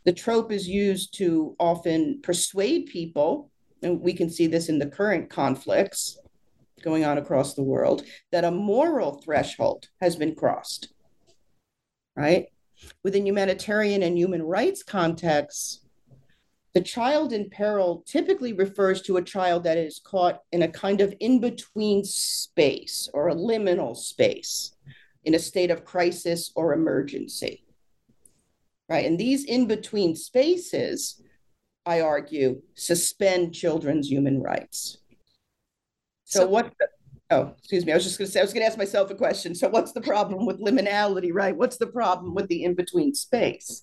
The 0.04 0.12
trope 0.12 0.50
is 0.50 0.66
used 0.66 1.14
to 1.18 1.54
often 1.58 2.20
persuade 2.22 2.86
people, 2.86 3.50
and 3.82 4.00
we 4.00 4.14
can 4.14 4.30
see 4.30 4.46
this 4.46 4.70
in 4.70 4.78
the 4.78 4.86
current 4.86 5.28
conflicts 5.28 6.18
going 6.82 7.04
on 7.04 7.18
across 7.18 7.54
the 7.54 7.62
world, 7.62 8.02
that 8.32 8.44
a 8.44 8.50
moral 8.50 9.20
threshold 9.22 9.88
has 10.00 10.16
been 10.16 10.34
crossed 10.34 10.93
right? 12.16 12.46
Within 13.02 13.26
humanitarian 13.26 14.02
and 14.02 14.18
human 14.18 14.42
rights 14.42 14.82
contexts, 14.82 15.80
the 16.74 16.80
child 16.80 17.32
in 17.32 17.48
peril 17.50 18.02
typically 18.06 18.52
refers 18.52 19.00
to 19.02 19.16
a 19.16 19.22
child 19.22 19.62
that 19.64 19.78
is 19.78 20.00
caught 20.04 20.42
in 20.50 20.62
a 20.62 20.68
kind 20.68 21.00
of 21.00 21.14
in 21.20 21.40
between 21.40 22.04
space 22.04 23.08
or 23.14 23.28
a 23.28 23.34
liminal 23.34 23.96
space 23.96 24.72
in 25.22 25.34
a 25.34 25.38
state 25.38 25.70
of 25.70 25.84
crisis 25.84 26.50
or 26.56 26.72
emergency. 26.72 27.64
Right. 28.88 29.06
And 29.06 29.18
these 29.18 29.44
in 29.44 29.66
between 29.66 30.14
spaces, 30.14 31.22
I 31.86 32.00
argue, 32.00 32.60
suspend 32.74 33.54
children's 33.54 34.10
human 34.10 34.42
rights. 34.42 34.98
So, 36.24 36.40
so 36.40 36.48
what 36.48 36.72
the, 36.78 36.88
Oh, 37.34 37.52
excuse 37.58 37.84
me. 37.84 37.90
I 37.90 37.96
was 37.96 38.04
just 38.04 38.16
going 38.16 38.26
to 38.26 38.32
say, 38.32 38.38
I 38.38 38.44
was 38.44 38.52
going 38.52 38.62
to 38.62 38.68
ask 38.68 38.78
myself 38.78 39.10
a 39.10 39.14
question. 39.16 39.56
So, 39.56 39.68
what's 39.68 39.90
the 39.90 40.00
problem 40.00 40.46
with 40.46 40.60
liminality, 40.60 41.30
right? 41.32 41.56
What's 41.56 41.78
the 41.78 41.88
problem 41.88 42.32
with 42.32 42.46
the 42.46 42.62
in 42.62 42.74
between 42.74 43.12
space? 43.12 43.82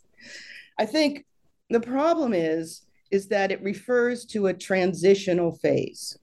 I 0.79 0.85
think 0.85 1.25
the 1.69 1.81
problem 1.81 2.33
is 2.33 2.83
is 3.11 3.27
that 3.27 3.51
it 3.51 3.61
refers 3.61 4.25
to 4.27 4.47
a 4.47 4.53
transitional 4.53 5.51
phase, 5.57 6.17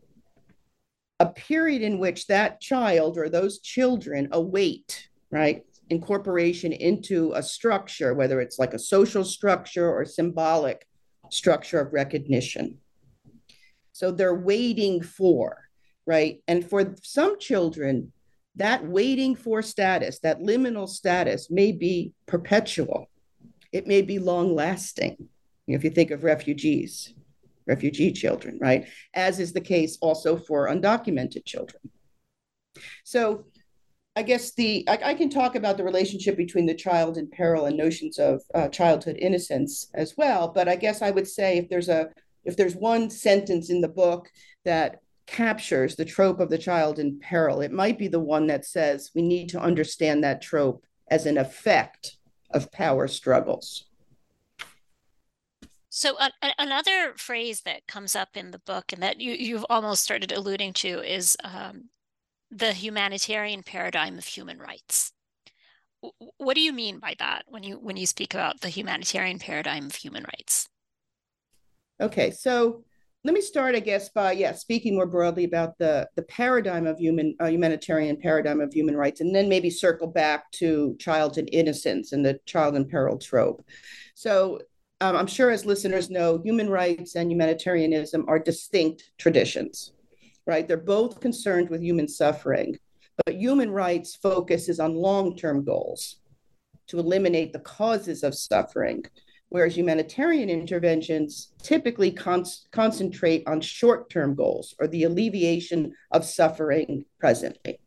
a 1.20 1.26
period 1.26 1.82
in 1.82 1.98
which 1.98 2.26
that 2.28 2.62
child 2.62 3.18
or 3.18 3.28
those 3.28 3.58
children 3.60 4.26
await, 4.32 5.10
right, 5.30 5.66
incorporation 5.90 6.72
into 6.72 7.34
a 7.34 7.42
structure, 7.42 8.14
whether 8.14 8.40
it's 8.40 8.58
like 8.58 8.72
a 8.72 8.78
social 8.78 9.22
structure 9.22 9.92
or 9.92 10.06
symbolic 10.06 10.88
structure 11.30 11.78
of 11.78 11.92
recognition. 11.92 12.78
So 13.92 14.10
they're 14.12 14.34
waiting 14.34 15.02
for 15.02 15.67
right? 16.08 16.42
And 16.48 16.68
for 16.68 16.94
some 17.02 17.38
children, 17.38 18.12
that 18.56 18.84
waiting 18.84 19.36
for 19.36 19.60
status, 19.60 20.18
that 20.20 20.40
liminal 20.40 20.88
status 20.88 21.50
may 21.50 21.70
be 21.70 22.14
perpetual. 22.26 23.10
It 23.72 23.86
may 23.86 24.00
be 24.00 24.18
long 24.18 24.54
lasting. 24.54 25.28
If 25.66 25.84
you 25.84 25.90
think 25.90 26.10
of 26.10 26.24
refugees, 26.24 27.12
refugee 27.66 28.10
children, 28.10 28.58
right? 28.58 28.86
As 29.12 29.38
is 29.38 29.52
the 29.52 29.60
case 29.60 29.98
also 30.00 30.38
for 30.38 30.68
undocumented 30.68 31.44
children. 31.44 31.82
So 33.04 33.44
I 34.16 34.22
guess 34.22 34.54
the 34.54 34.88
I, 34.88 34.98
I, 35.10 35.14
can 35.14 35.28
talk 35.28 35.56
about 35.56 35.76
the 35.76 35.84
relationship 35.84 36.38
between 36.38 36.64
the 36.64 36.74
child 36.74 37.18
in 37.18 37.28
peril 37.28 37.66
and 37.66 37.76
notions 37.76 38.18
of 38.18 38.40
uh, 38.54 38.68
childhood 38.68 39.18
innocence 39.20 39.90
as 39.94 40.16
well. 40.16 40.48
But 40.48 40.68
I 40.68 40.76
guess 40.76 41.02
I 41.02 41.10
would 41.10 41.28
say 41.28 41.58
if 41.58 41.68
there's 41.68 41.90
a 41.90 42.08
if 42.44 42.56
there's 42.56 42.74
one 42.74 43.10
sentence 43.10 43.68
in 43.68 43.82
the 43.82 43.88
book 43.88 44.30
that 44.64 45.00
captures 45.28 45.94
the 45.94 46.04
trope 46.04 46.40
of 46.40 46.50
the 46.50 46.58
child 46.58 46.98
in 46.98 47.20
peril, 47.20 47.60
it 47.60 47.70
might 47.70 47.98
be 47.98 48.08
the 48.08 48.18
one 48.18 48.46
that 48.48 48.64
says 48.64 49.10
we 49.14 49.22
need 49.22 49.48
to 49.50 49.60
understand 49.60 50.24
that 50.24 50.42
trope 50.42 50.84
as 51.10 51.26
an 51.26 51.38
effect 51.38 52.16
of 52.50 52.72
power 52.72 53.06
struggles. 53.06 53.84
So 55.90 56.16
uh, 56.18 56.30
another 56.58 57.14
phrase 57.16 57.62
that 57.62 57.86
comes 57.86 58.16
up 58.16 58.30
in 58.36 58.50
the 58.50 58.60
book 58.60 58.92
and 58.92 59.02
that 59.02 59.20
you, 59.20 59.32
you've 59.32 59.66
almost 59.68 60.02
started 60.02 60.32
alluding 60.32 60.72
to 60.74 61.00
is 61.00 61.36
um, 61.44 61.90
the 62.50 62.72
humanitarian 62.72 63.62
paradigm 63.62 64.16
of 64.16 64.24
human 64.24 64.58
rights. 64.58 65.12
What 66.36 66.54
do 66.54 66.60
you 66.60 66.72
mean 66.72 67.00
by 67.00 67.16
that 67.18 67.44
when 67.48 67.64
you 67.64 67.74
when 67.74 67.96
you 67.96 68.06
speak 68.06 68.32
about 68.32 68.60
the 68.60 68.68
humanitarian 68.68 69.40
paradigm 69.40 69.86
of 69.86 69.96
human 69.96 70.22
rights? 70.22 70.68
Okay, 72.00 72.30
so 72.30 72.84
let 73.24 73.34
me 73.34 73.40
start, 73.40 73.74
I 73.74 73.80
guess, 73.80 74.08
by 74.10 74.32
yeah, 74.32 74.52
speaking 74.52 74.94
more 74.94 75.06
broadly 75.06 75.44
about 75.44 75.76
the 75.78 76.08
the 76.16 76.22
paradigm 76.22 76.86
of 76.86 76.98
human 76.98 77.34
uh, 77.40 77.46
humanitarian 77.46 78.16
paradigm 78.16 78.60
of 78.60 78.72
human 78.72 78.96
rights, 78.96 79.20
and 79.20 79.34
then 79.34 79.48
maybe 79.48 79.70
circle 79.70 80.06
back 80.06 80.50
to 80.52 80.96
child 80.98 81.36
and 81.36 81.48
innocence 81.52 82.12
and 82.12 82.24
the 82.24 82.38
child 82.46 82.76
in 82.76 82.86
peril 82.88 83.18
trope. 83.18 83.64
So 84.14 84.60
um, 85.00 85.16
I'm 85.16 85.26
sure, 85.26 85.50
as 85.50 85.64
listeners 85.64 86.10
know, 86.10 86.40
human 86.42 86.68
rights 86.70 87.14
and 87.16 87.30
humanitarianism 87.30 88.24
are 88.28 88.38
distinct 88.38 89.10
traditions. 89.18 89.92
right? 90.46 90.66
They're 90.66 90.76
both 90.76 91.20
concerned 91.20 91.68
with 91.70 91.82
human 91.82 92.08
suffering, 92.08 92.78
but 93.24 93.34
human 93.34 93.70
rights 93.70 94.16
focuses 94.16 94.80
on 94.80 94.94
long 94.94 95.36
term 95.36 95.64
goals 95.64 96.16
to 96.88 96.98
eliminate 96.98 97.52
the 97.52 97.60
causes 97.60 98.22
of 98.22 98.34
suffering, 98.34 99.04
whereas 99.50 99.76
humanitarian 99.76 100.50
interventions 100.50 101.52
typically 101.62 102.10
con- 102.10 102.44
concentrate 102.70 103.42
on 103.46 103.60
short 103.60 104.10
term 104.10 104.34
goals 104.34 104.74
or 104.78 104.86
the 104.86 105.04
alleviation 105.04 105.92
of 106.10 106.24
suffering 106.24 107.04
presently. 107.18 107.80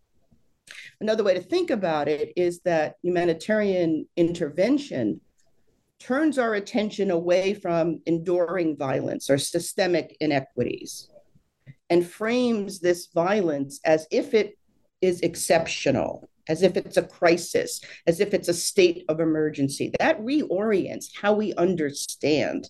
Another 1.00 1.24
way 1.24 1.34
to 1.34 1.42
think 1.42 1.70
about 1.70 2.08
it 2.08 2.34
is 2.36 2.62
that 2.62 2.96
humanitarian 3.04 4.08
intervention 4.16 5.22
turns 6.00 6.40
our 6.40 6.56
attention 6.56 7.12
away 7.12 7.54
from 7.54 8.02
enduring 8.06 8.76
violence 8.76 9.30
or 9.30 9.38
systemic 9.38 10.18
inequities 10.20 11.10
and 11.92 12.08
frames 12.08 12.80
this 12.80 13.08
violence 13.14 13.80
as 13.86 14.08
if 14.12 14.34
it 14.34 14.58
is 15.02 15.22
exceptional, 15.22 16.30
as 16.48 16.64
if 16.64 16.78
it's 16.78 16.98
a 16.98 17.04
crisis, 17.04 17.82
as 18.08 18.20
if 18.20 18.34
it's 18.34 18.50
a 18.50 18.54
state 18.54 19.06
of 19.10 19.20
emergency. 19.20 19.92
That 20.00 20.20
reorients 20.22 21.08
how 21.20 21.34
we 21.34 21.54
understand 21.54 22.70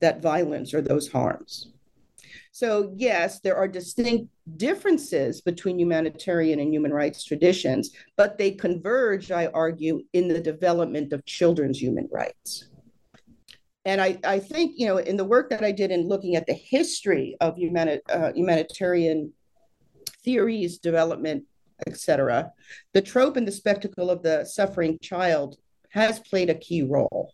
that 0.00 0.22
violence 0.22 0.74
or 0.74 0.80
those 0.80 1.08
harms. 1.08 1.72
So, 2.50 2.92
yes, 2.96 3.40
there 3.40 3.56
are 3.56 3.68
distinct 3.68 4.28
differences 4.56 5.40
between 5.40 5.78
humanitarian 5.78 6.60
and 6.60 6.72
human 6.72 6.92
rights 6.92 7.24
traditions, 7.24 7.90
but 8.16 8.36
they 8.36 8.50
converge, 8.50 9.30
I 9.30 9.46
argue, 9.46 10.02
in 10.12 10.28
the 10.28 10.40
development 10.40 11.12
of 11.12 11.24
children's 11.24 11.80
human 11.80 12.08
rights. 12.12 12.68
And 13.84 14.00
I, 14.00 14.18
I 14.24 14.38
think, 14.38 14.74
you 14.76 14.86
know, 14.86 14.98
in 14.98 15.16
the 15.16 15.24
work 15.24 15.50
that 15.50 15.64
I 15.64 15.72
did 15.72 15.90
in 15.90 16.08
looking 16.08 16.36
at 16.36 16.46
the 16.46 16.54
history 16.54 17.36
of 17.40 17.56
humani- 17.56 18.00
uh, 18.08 18.32
humanitarian 18.32 19.32
theories, 20.22 20.78
development, 20.78 21.44
etc., 21.86 22.52
the 22.92 23.02
trope 23.02 23.36
and 23.36 23.46
the 23.46 23.52
spectacle 23.52 24.10
of 24.10 24.22
the 24.22 24.44
suffering 24.44 24.98
child 25.00 25.56
has 25.90 26.20
played 26.20 26.50
a 26.50 26.54
key 26.54 26.82
role. 26.82 27.32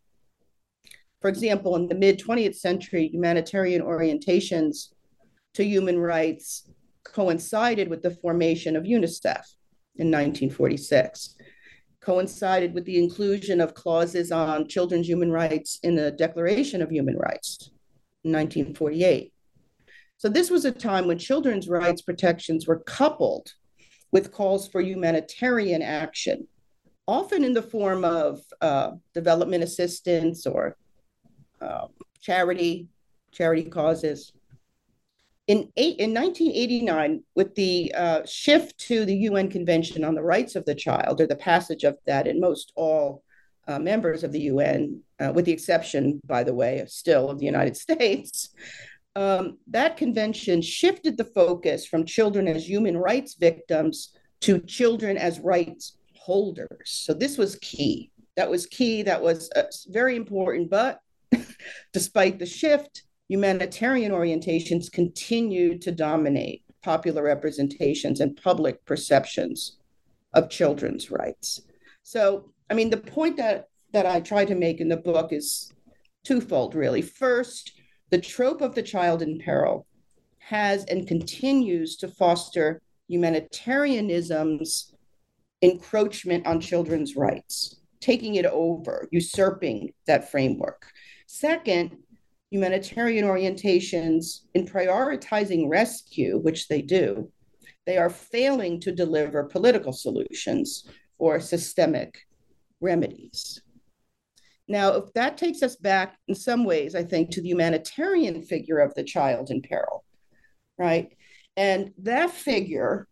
For 1.21 1.29
example, 1.29 1.77
in 1.77 1.89
the 1.89 1.95
mid 1.95 2.21
20th 2.21 2.57
century, 2.57 3.09
humanitarian 3.09 3.83
orientations 3.83 4.93
to 5.55 5.65
human 5.65 5.99
rights 5.99 6.69
coincided 7.05 7.89
with 7.89 8.03
the 8.03 8.11
formation 8.11 8.77
of 8.77 8.85
UNICEF 8.85 9.45
in 9.97 10.11
1946, 10.11 11.35
coincided 12.01 12.75
with 12.75 12.85
the 12.85 12.99
inclusion 12.99 13.61
of 13.61 13.75
clauses 13.75 14.31
on 14.31 14.69
children's 14.69 15.09
human 15.09 15.33
rights 15.33 15.79
in 15.83 15.97
the 15.97 16.13
Declaration 16.13 16.83
of 16.83 16.91
Human 16.91 17.17
Rights 17.17 17.71
in 18.25 18.33
1948. 18.33 19.33
So, 20.19 20.29
this 20.29 20.51
was 20.51 20.65
a 20.65 20.73
time 20.73 21.07
when 21.07 21.19
children's 21.19 21.69
rights 21.69 22.03
protections 22.03 22.67
were 22.67 22.81
coupled 22.81 23.53
with 24.13 24.33
calls 24.33 24.69
for 24.69 24.81
humanitarian 24.81 25.83
action, 25.83 26.47
often 27.07 27.45
in 27.45 27.55
the 27.55 27.63
form 27.63 28.05
of 28.05 28.41
uh, 28.61 28.93
development 29.15 29.63
assistance 29.63 30.47
or 30.47 30.77
uh, 31.61 31.87
charity, 32.21 32.89
charity 33.33 33.65
causes. 33.65 34.33
In, 35.47 35.71
eight, 35.79 35.99
in 35.99 36.13
1989, 36.13 37.23
with 37.35 37.55
the 37.55 37.93
uh, 37.97 38.27
shift 38.27 38.79
to 38.81 39.07
the 39.07 39.17
UN 39.17 39.49
Convention 39.49 40.05
on 40.05 40.15
the 40.15 40.23
Rights 40.23 40.57
of 40.57 40.65
the 40.67 40.75
Child, 40.75 41.23
or 41.23 41.27
the 41.27 41.37
passage 41.37 41.85
of 41.85 41.97
that 42.07 42.27
in 42.27 42.39
most 42.39 42.73
all 42.77 43.23
uh, 43.67 43.79
members 43.79 44.25
of 44.25 44.33
the 44.33 44.41
UN, 44.41 45.01
uh, 45.21 45.33
with 45.35 45.47
the 45.47 45.53
exception, 45.53 46.21
by 46.27 46.45
the 46.45 46.55
way, 46.55 46.85
still 46.87 47.31
of 47.31 47.39
the 47.39 47.47
United 47.47 47.77
States, 47.87 48.51
um, 49.19 49.59
that 49.67 49.97
convention 49.97 50.63
shifted 50.63 51.17
the 51.17 51.25
focus 51.25 51.85
from 51.85 52.07
children 52.07 52.47
as 52.47 52.69
human 52.69 52.97
rights 52.97 53.35
victims 53.35 54.17
to 54.43 54.61
children 54.61 55.19
as 55.19 55.41
rights 55.41 55.99
holders. 56.15 56.69
So 56.85 57.15
this 57.15 57.37
was 57.37 57.57
key. 57.57 58.13
That 58.37 58.49
was 58.49 58.67
key. 58.67 59.03
That 59.03 59.21
was 59.21 59.51
uh, 59.57 59.65
very 59.89 60.15
important. 60.15 60.71
But 60.71 61.01
despite 61.93 62.39
the 62.39 62.47
shift, 62.47 63.03
humanitarian 63.29 64.13
orientations 64.13 64.93
continue 64.93 65.79
to 65.79 65.91
dominate 65.91 66.63
popular 66.85 67.25
representations 67.25 68.21
and 68.21 68.41
public 68.41 68.85
perceptions 68.85 69.79
of 70.33 70.49
children's 70.49 71.11
rights. 71.11 71.63
So, 72.05 72.53
I 72.71 72.75
mean, 72.75 72.91
the 72.91 72.99
point 72.99 73.37
that, 73.39 73.65
that 73.93 74.07
I 74.07 74.21
try 74.21 74.45
to 74.45 74.55
make 74.55 74.81
in 74.81 74.89
the 74.89 74.97
book 74.97 75.33
is 75.33 75.73
twofold, 76.25 76.77
really. 76.77 77.03
First, 77.03 77.73
the 78.11 78.21
trope 78.21 78.61
of 78.61 78.75
the 78.75 78.83
child 78.83 79.23
in 79.23 79.39
peril 79.39 79.87
has 80.39 80.85
and 80.87 81.07
continues 81.07 81.97
to 81.97 82.09
foster 82.09 82.81
humanitarianism's 83.11 84.95
encroachment 85.63 86.47
on 86.47 86.61
children's 86.61 87.17
rights, 87.17 87.81
taking 88.01 88.37
it 88.37 88.47
over, 88.47 89.09
usurping 89.11 89.93
that 90.07 90.31
framework. 90.31 90.87
Second, 91.27 91.97
humanitarian 92.51 93.27
orientations 93.27 94.41
in 94.55 94.67
prioritizing 94.67 95.69
rescue, 95.69 96.39
which 96.39 96.69
they 96.69 96.81
do, 96.81 97.31
they 97.87 97.99
are 97.99 98.11
failing 98.11 98.81
to 98.81 98.93
deliver 98.93 99.45
political 99.45 99.93
solutions 99.93 100.89
or 101.19 101.41
systemic 101.41 102.27
remedies. 102.81 103.61
Now, 104.69 104.93
if 104.95 105.13
that 105.15 105.39
takes 105.39 105.63
us 105.63 105.77
back 105.77 106.17
in 106.29 106.35
some 106.35 106.65
ways, 106.65 106.95
I 106.95 107.03
think, 107.03 107.31
to 107.31 107.41
the 107.41 107.49
humanitarian 107.49 108.43
figure 108.43 108.79
of 108.79 108.95
the 108.95 109.03
child 109.03 109.51
in 109.51 109.63
peril, 109.63 110.05
right? 110.77 111.17
And 111.57 111.93
that 111.99 112.31
figure 112.31 113.09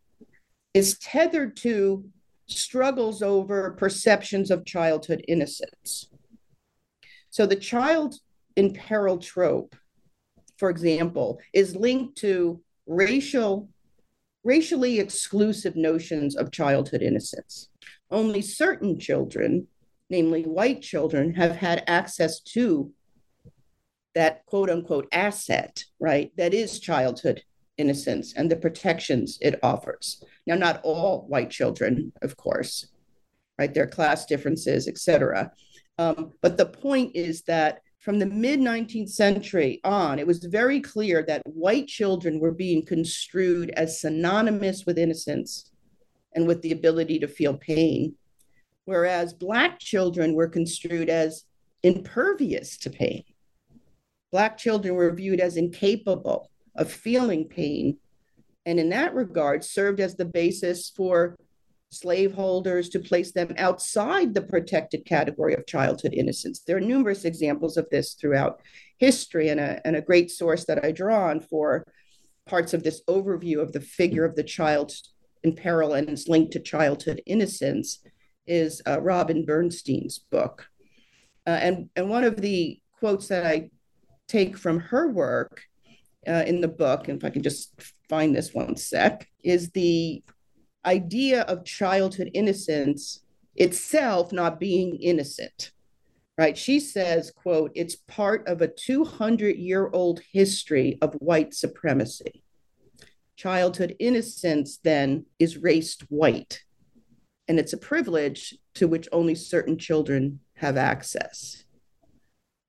is 0.74 0.98
tethered 0.98 1.56
to 1.56 2.04
struggles 2.46 3.22
over 3.22 3.72
perceptions 3.72 4.50
of 4.50 4.66
childhood 4.66 5.24
innocence. 5.26 6.08
So 7.30 7.46
the 7.46 7.56
child 7.56 8.16
in 8.54 8.72
peril 8.72 9.18
trope, 9.18 9.74
for 10.58 10.70
example, 10.70 11.40
is 11.52 11.74
linked 11.74 12.18
to 12.18 12.60
racial, 12.86 13.68
racially 14.44 15.00
exclusive 15.00 15.74
notions 15.74 16.36
of 16.36 16.52
childhood 16.52 17.02
innocence. 17.02 17.68
Only 18.10 18.42
certain 18.42 18.98
children, 18.98 19.66
namely 20.10 20.42
white 20.42 20.82
children, 20.82 21.34
have 21.34 21.56
had 21.56 21.84
access 21.86 22.40
to 22.40 22.92
that 24.14 24.44
quote 24.46 24.70
unquote 24.70 25.08
asset, 25.12 25.84
right? 26.00 26.32
That 26.36 26.54
is 26.54 26.80
childhood 26.80 27.42
innocence 27.76 28.34
and 28.34 28.50
the 28.50 28.56
protections 28.56 29.38
it 29.42 29.58
offers. 29.62 30.22
Now, 30.46 30.54
not 30.54 30.80
all 30.82 31.26
white 31.28 31.50
children, 31.50 32.12
of 32.22 32.36
course, 32.36 32.88
right? 33.58 33.72
There 33.72 33.84
are 33.84 33.88
class 33.88 34.26
differences, 34.26 34.88
et 34.88 34.98
cetera. 34.98 35.52
Um, 35.98 36.32
but 36.42 36.56
the 36.56 36.66
point 36.66 37.14
is 37.14 37.42
that 37.42 37.80
from 38.00 38.18
the 38.18 38.26
mid 38.26 38.60
19th 38.60 39.10
century 39.10 39.80
on, 39.82 40.18
it 40.18 40.26
was 40.26 40.44
very 40.44 40.80
clear 40.80 41.24
that 41.24 41.42
white 41.44 41.88
children 41.88 42.38
were 42.38 42.52
being 42.52 42.84
construed 42.84 43.70
as 43.70 44.00
synonymous 44.00 44.86
with 44.86 44.98
innocence 44.98 45.72
and 46.34 46.46
with 46.46 46.62
the 46.62 46.72
ability 46.72 47.18
to 47.18 47.26
feel 47.28 47.56
pain, 47.56 48.14
whereas 48.86 49.34
Black 49.34 49.78
children 49.78 50.34
were 50.34 50.48
construed 50.48 51.10
as 51.10 51.44
impervious 51.82 52.78
to 52.78 52.90
pain. 52.90 53.22
Black 54.32 54.56
children 54.56 54.94
were 54.94 55.12
viewed 55.12 55.40
as 55.40 55.56
incapable 55.56 56.50
of 56.74 56.90
feeling 56.90 57.46
pain, 57.46 57.98
and 58.64 58.80
in 58.80 58.88
that 58.88 59.14
regard, 59.14 59.62
served 59.64 60.00
as 60.00 60.16
the 60.16 60.24
basis 60.24 60.90
for 60.90 61.36
slaveholders 61.90 62.88
to 62.88 62.98
place 62.98 63.32
them 63.32 63.54
outside 63.58 64.34
the 64.34 64.42
protected 64.42 65.04
category 65.04 65.54
of 65.54 65.66
childhood 65.66 66.12
innocence. 66.12 66.60
There 66.60 66.76
are 66.76 66.80
numerous 66.80 67.24
examples 67.24 67.76
of 67.76 67.88
this 67.90 68.14
throughout 68.14 68.60
history, 68.98 69.48
and 69.48 69.60
a, 69.60 69.80
and 69.86 69.96
a 69.96 70.02
great 70.02 70.30
source 70.30 70.64
that 70.64 70.84
I 70.84 70.90
draw 70.90 71.28
on 71.28 71.40
for 71.40 71.86
parts 72.46 72.74
of 72.74 72.82
this 72.82 73.02
overview 73.08 73.60
of 73.60 73.72
the 73.72 73.80
figure 73.80 74.24
of 74.24 74.36
the 74.36 74.44
child 74.44 74.92
in 75.42 75.54
peril 75.54 75.94
and 75.94 76.08
its 76.08 76.28
linked 76.28 76.52
to 76.52 76.60
childhood 76.60 77.22
innocence 77.26 78.00
is 78.46 78.82
uh, 78.86 79.00
Robin 79.00 79.44
Bernstein's 79.44 80.18
book. 80.18 80.66
Uh, 81.46 81.50
and, 81.50 81.90
and 81.96 82.08
one 82.08 82.24
of 82.24 82.40
the 82.40 82.80
quotes 82.98 83.28
that 83.28 83.46
I 83.46 83.70
take 84.28 84.56
from 84.56 84.80
her 84.80 85.08
work 85.08 85.62
uh, 86.26 86.44
in 86.46 86.60
the 86.60 86.68
book, 86.68 87.08
and 87.08 87.18
if 87.18 87.24
I 87.24 87.30
can 87.30 87.42
just 87.42 87.72
find 88.08 88.34
this 88.34 88.52
one 88.52 88.76
sec, 88.76 89.28
is 89.44 89.70
the 89.70 90.22
idea 90.84 91.42
of 91.42 91.64
childhood 91.64 92.30
innocence 92.34 93.22
itself 93.54 94.32
not 94.32 94.60
being 94.60 94.96
innocent 94.96 95.72
right? 96.38 96.56
She 96.56 96.80
says 96.80 97.30
quote 97.30 97.72
it's 97.74 97.96
part 97.96 98.46
of 98.46 98.60
a 98.60 98.68
200 98.68 99.56
year 99.56 99.88
old 99.92 100.20
history 100.32 100.98
of 101.00 101.14
white 101.14 101.54
supremacy. 101.54 102.42
Childhood 103.36 103.96
innocence 103.98 104.78
then 104.82 105.26
is 105.38 105.58
raced 105.58 106.02
white 106.10 106.62
and 107.48 107.58
it's 107.58 107.72
a 107.72 107.78
privilege 107.78 108.56
to 108.74 108.88
which 108.88 109.08
only 109.12 109.34
certain 109.34 109.78
children 109.78 110.40
have 110.54 110.76
access 110.76 111.64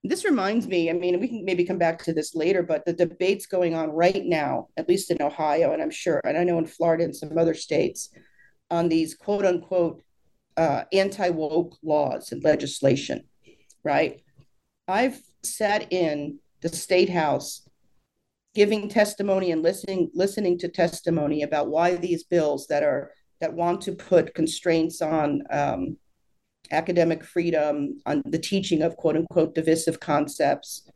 this 0.03 0.25
reminds 0.25 0.67
me, 0.67 0.89
I 0.89 0.93
mean, 0.93 1.19
we 1.19 1.27
can 1.27 1.43
maybe 1.43 1.65
come 1.65 1.77
back 1.77 2.03
to 2.03 2.13
this 2.13 2.35
later, 2.35 2.63
but 2.63 2.85
the 2.85 2.93
debates 2.93 3.45
going 3.45 3.75
on 3.75 3.89
right 3.89 4.23
now, 4.25 4.67
at 4.77 4.87
least 4.87 5.11
in 5.11 5.21
Ohio, 5.21 5.73
and 5.73 5.81
I'm 5.81 5.91
sure, 5.91 6.21
and 6.23 6.37
I 6.37 6.43
know 6.43 6.57
in 6.57 6.65
Florida 6.65 7.03
and 7.03 7.15
some 7.15 7.37
other 7.37 7.53
states, 7.53 8.09
on 8.69 8.89
these 8.89 9.15
quote 9.15 9.45
unquote 9.45 10.03
uh, 10.55 10.83
anti 10.93 11.29
woke 11.29 11.77
laws 11.83 12.31
and 12.31 12.43
legislation, 12.43 13.23
right? 13.83 14.21
I've 14.87 15.19
sat 15.43 15.91
in 15.91 16.39
the 16.61 16.69
state 16.69 17.09
house 17.09 17.67
giving 18.55 18.89
testimony 18.89 19.51
and 19.51 19.61
listening 19.61 20.09
listening 20.13 20.57
to 20.59 20.67
testimony 20.67 21.43
about 21.43 21.69
why 21.69 21.95
these 21.95 22.23
bills 22.23 22.67
that 22.67 22.83
are 22.83 23.11
that 23.39 23.53
want 23.53 23.81
to 23.81 23.91
put 23.93 24.33
constraints 24.33 25.01
on 25.01 25.43
um, 25.49 25.97
academic 26.71 27.23
freedom, 27.23 27.99
on 28.05 28.21
the 28.25 28.39
teaching 28.39 28.81
of 28.81 28.97
quote 28.97 29.15
unquote 29.15 29.55
divisive 29.55 29.99
concepts, 29.99 30.89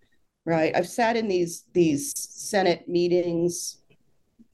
right? 0.45 0.75
I've 0.75 0.87
sat 0.87 1.15
in 1.17 1.27
these 1.27 1.65
these 1.73 2.13
Senate 2.17 2.87
meetings, 2.87 3.81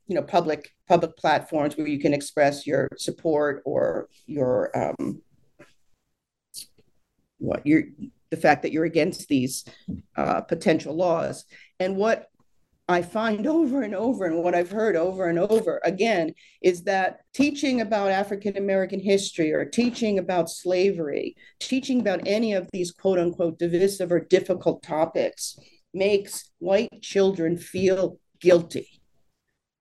you 0.07 0.15
know, 0.15 0.23
public 0.23 0.73
public 0.87 1.17
platforms 1.17 1.77
where 1.77 1.87
you 1.87 1.99
can 1.99 2.13
express 2.13 2.67
your 2.67 2.89
support 2.97 3.61
or 3.65 4.09
your 4.25 4.71
um, 4.77 5.21
what 7.39 7.65
your 7.65 7.83
the 8.29 8.37
fact 8.37 8.61
that 8.63 8.71
you're 8.71 8.85
against 8.85 9.27
these 9.27 9.63
uh, 10.15 10.41
potential 10.41 10.95
laws. 10.95 11.45
And 11.79 11.95
what 11.95 12.29
I 12.89 13.01
find 13.01 13.45
over 13.45 13.81
and 13.81 13.93
over, 13.93 14.25
and 14.25 14.41
what 14.43 14.55
I've 14.55 14.71
heard 14.71 14.95
over 14.95 15.27
and 15.27 15.37
over 15.37 15.81
again, 15.83 16.33
is 16.61 16.83
that 16.83 17.19
teaching 17.33 17.81
about 17.81 18.11
African 18.11 18.55
American 18.57 19.01
history 19.01 19.51
or 19.53 19.65
teaching 19.65 20.19
about 20.19 20.49
slavery, 20.49 21.35
teaching 21.59 21.99
about 21.99 22.21
any 22.25 22.53
of 22.53 22.69
these 22.71 22.91
quote 22.91 23.19
unquote 23.19 23.59
divisive 23.59 24.11
or 24.11 24.21
difficult 24.21 24.83
topics 24.83 25.57
makes 25.93 26.49
white 26.59 27.01
children 27.01 27.57
feel 27.57 28.19
guilty 28.39 29.01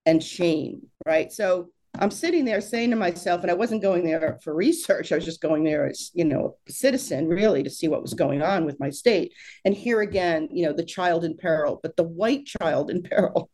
and 0.04 0.22
shame, 0.22 0.88
right? 1.06 1.30
So 1.30 1.68
I'm 1.98 2.10
sitting 2.10 2.44
there 2.44 2.60
saying 2.60 2.90
to 2.90 2.96
myself, 2.96 3.42
and 3.42 3.50
I 3.50 3.54
wasn't 3.54 3.82
going 3.82 4.04
there 4.04 4.38
for 4.42 4.54
research, 4.54 5.12
I 5.12 5.16
was 5.16 5.24
just 5.24 5.40
going 5.40 5.64
there 5.64 5.88
as, 5.88 6.10
you 6.14 6.24
know, 6.24 6.56
a 6.68 6.72
citizen 6.72 7.26
really 7.26 7.62
to 7.62 7.70
see 7.70 7.88
what 7.88 8.02
was 8.02 8.14
going 8.14 8.42
on 8.42 8.64
with 8.64 8.80
my 8.80 8.90
state. 8.90 9.32
And 9.64 9.74
here 9.74 10.00
again, 10.00 10.48
you 10.50 10.66
know, 10.66 10.72
the 10.72 10.84
child 10.84 11.24
in 11.24 11.36
peril, 11.36 11.80
but 11.82 11.96
the 11.96 12.04
white 12.04 12.46
child 12.46 12.90
in 12.90 13.02
peril, 13.10 13.50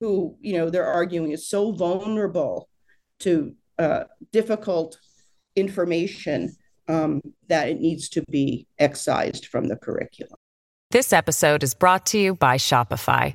who, 0.00 0.36
you 0.40 0.58
know, 0.58 0.70
they're 0.70 0.86
arguing 0.86 1.32
is 1.32 1.48
so 1.48 1.72
vulnerable 1.72 2.68
to 3.20 3.54
uh, 3.78 4.04
difficult 4.32 4.98
information 5.54 6.54
um, 6.88 7.20
that 7.48 7.68
it 7.68 7.80
needs 7.80 8.08
to 8.10 8.22
be 8.30 8.66
excised 8.78 9.46
from 9.46 9.68
the 9.68 9.76
curriculum. 9.76 10.36
This 10.90 11.12
episode 11.12 11.62
is 11.62 11.74
brought 11.74 12.06
to 12.06 12.18
you 12.18 12.34
by 12.34 12.56
Shopify. 12.56 13.34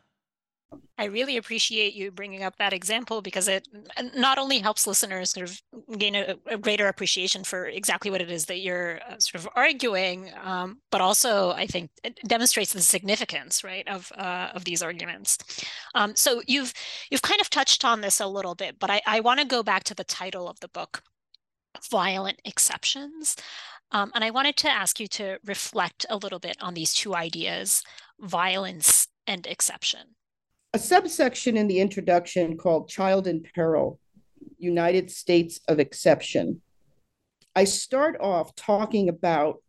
I 0.97 1.05
really 1.05 1.37
appreciate 1.37 1.93
you 1.93 2.11
bringing 2.11 2.43
up 2.43 2.57
that 2.57 2.73
example 2.73 3.21
because 3.21 3.47
it 3.47 3.67
not 4.13 4.37
only 4.37 4.59
helps 4.59 4.85
listeners 4.85 5.31
sort 5.31 5.49
of 5.49 5.61
gain 5.97 6.15
a, 6.15 6.35
a 6.47 6.57
greater 6.57 6.87
appreciation 6.87 7.43
for 7.43 7.65
exactly 7.65 8.11
what 8.11 8.21
it 8.21 8.29
is 8.29 8.45
that 8.45 8.59
you're 8.59 8.99
uh, 9.09 9.17
sort 9.17 9.43
of 9.43 9.49
arguing, 9.55 10.31
um, 10.43 10.79
but 10.91 11.01
also 11.01 11.51
I 11.51 11.65
think 11.65 11.91
it 12.03 12.19
demonstrates 12.27 12.73
the 12.73 12.81
significance, 12.81 13.63
right, 13.63 13.87
of 13.87 14.11
uh, 14.17 14.49
of 14.53 14.65
these 14.65 14.83
arguments. 14.83 15.37
Um, 15.95 16.15
so 16.15 16.41
you've 16.47 16.73
you've 17.09 17.21
kind 17.21 17.41
of 17.41 17.49
touched 17.49 17.83
on 17.85 18.01
this 18.01 18.19
a 18.19 18.27
little 18.27 18.55
bit, 18.55 18.77
but 18.79 18.89
I, 18.89 19.01
I 19.07 19.19
want 19.21 19.39
to 19.39 19.45
go 19.45 19.63
back 19.63 19.83
to 19.85 19.95
the 19.95 20.03
title 20.03 20.47
of 20.47 20.59
the 20.59 20.67
book, 20.67 21.03
"Violent 21.89 22.41
Exceptions." 22.45 23.35
Um, 23.93 24.11
and 24.15 24.23
I 24.23 24.29
wanted 24.29 24.55
to 24.57 24.69
ask 24.69 24.99
you 24.99 25.07
to 25.09 25.37
reflect 25.43 26.05
a 26.09 26.17
little 26.17 26.39
bit 26.39 26.57
on 26.61 26.75
these 26.75 26.93
two 26.93 27.13
ideas, 27.15 27.83
violence 28.19 29.07
and 29.27 29.45
exception 29.47 30.15
a 30.73 30.79
subsection 30.79 31.57
in 31.57 31.67
the 31.67 31.81
introduction 31.81 32.57
called 32.57 32.87
Child 32.87 33.27
in 33.27 33.43
Peril, 33.43 33.99
United 34.57 35.11
States 35.11 35.59
of 35.67 35.79
Exception. 35.79 36.61
I 37.55 37.65
start 37.65 38.15
off 38.21 38.55
talking 38.55 39.09
about 39.09 39.61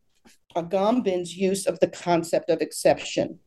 Agamben's 0.54 1.36
use 1.36 1.66
of 1.66 1.80
the 1.80 1.88
concept 1.88 2.50
of 2.50 2.60
exception 2.60 3.40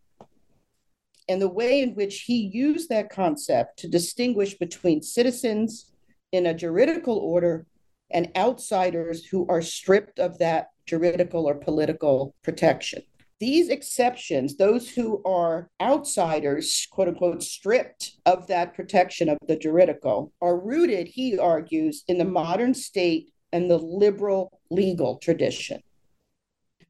and 1.30 1.41
the 1.41 1.48
way 1.48 1.82
in 1.82 1.96
which 1.96 2.22
he 2.22 2.50
used 2.54 2.89
that 2.89 3.10
concept 3.10 3.80
to 3.80 3.88
distinguish 3.88 4.56
between 4.56 5.02
citizens 5.02 5.91
in 6.34 6.48
a 6.48 6.54
juridical 6.54 7.18
order 7.18 7.65
and 8.12 8.32
outsiders 8.36 9.26
who 9.26 9.48
are 9.48 9.62
stripped 9.62 10.20
of 10.20 10.38
that 10.39 10.68
juridical 10.86 11.48
or 11.48 11.56
political 11.56 12.36
protection. 12.44 13.02
These 13.39 13.69
exceptions, 13.69 14.56
those 14.56 14.89
who 14.89 15.21
are 15.26 15.69
outsiders, 15.82 16.88
quote 16.89 17.10
unquote, 17.10 17.43
stripped 17.43 18.13
of 18.26 18.48
that 18.48 18.74
protection 18.74 19.28
of 19.28 19.38
the 19.48 19.58
juridical, 19.58 20.32
are 20.41 20.58
rooted, 20.58 21.08
he 21.08 21.38
argues, 21.38 22.04
in 22.08 22.17
the 22.17 22.26
modern 22.26 22.74
state 22.74 23.30
and 23.52 23.69
the 23.69 23.78
liberal 23.78 24.62
legal 24.69 25.17
tradition. 25.17 25.82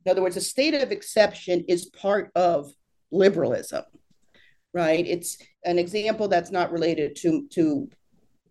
In 0.06 0.12
other 0.12 0.22
words, 0.22 0.38
a 0.38 0.42
state 0.42 0.76
of 0.76 0.92
exception 0.92 1.66
is 1.68 1.86
part 1.86 2.32
of 2.36 2.72
liberalism, 3.12 3.84
right? 4.72 5.06
It's 5.06 5.40
an 5.64 5.80
example 5.80 6.28
that's 6.28 6.52
not 6.52 6.72
related 6.72 7.16
to, 7.18 7.48
to 7.54 7.90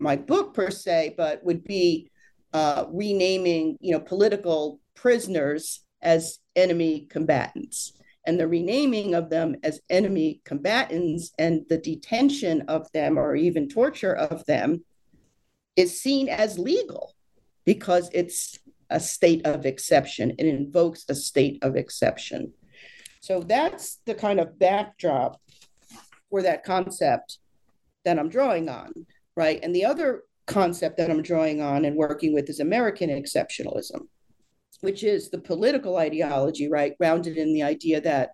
my 0.00 0.16
book 0.16 0.52
per 0.52 0.70
se, 0.70 1.14
but 1.16 1.44
would 1.44 1.62
be 1.62 2.10
uh, 2.52 2.86
renaming, 2.92 3.78
you 3.80 3.92
know, 3.92 4.00
political 4.00 4.80
prisoners 4.96 5.83
as 6.04 6.38
enemy 6.54 7.06
combatants 7.10 7.94
and 8.26 8.38
the 8.38 8.48
renaming 8.48 9.14
of 9.14 9.28
them 9.30 9.56
as 9.62 9.80
enemy 9.90 10.40
combatants 10.44 11.32
and 11.38 11.64
the 11.68 11.78
detention 11.78 12.62
of 12.68 12.90
them 12.92 13.18
or 13.18 13.36
even 13.36 13.68
torture 13.68 14.14
of 14.14 14.44
them 14.46 14.84
is 15.76 16.00
seen 16.00 16.28
as 16.28 16.58
legal 16.58 17.14
because 17.64 18.10
it's 18.12 18.58
a 18.90 19.00
state 19.00 19.46
of 19.46 19.66
exception. 19.66 20.32
It 20.38 20.46
invokes 20.46 21.04
a 21.08 21.14
state 21.14 21.58
of 21.62 21.76
exception. 21.76 22.52
So 23.20 23.40
that's 23.40 24.00
the 24.04 24.14
kind 24.14 24.38
of 24.40 24.58
backdrop 24.58 25.40
for 26.30 26.42
that 26.42 26.64
concept 26.64 27.38
that 28.04 28.18
I'm 28.18 28.28
drawing 28.28 28.68
on, 28.68 28.92
right? 29.36 29.60
And 29.62 29.74
the 29.74 29.86
other 29.86 30.22
concept 30.46 30.98
that 30.98 31.10
I'm 31.10 31.22
drawing 31.22 31.62
on 31.62 31.84
and 31.84 31.96
working 31.96 32.34
with 32.34 32.48
is 32.50 32.60
American 32.60 33.08
exceptionalism 33.10 34.08
which 34.84 35.02
is 35.02 35.30
the 35.30 35.38
political 35.38 35.96
ideology, 35.96 36.68
right, 36.68 36.96
grounded 36.98 37.36
in 37.36 37.52
the 37.52 37.62
idea 37.62 38.00
that 38.02 38.32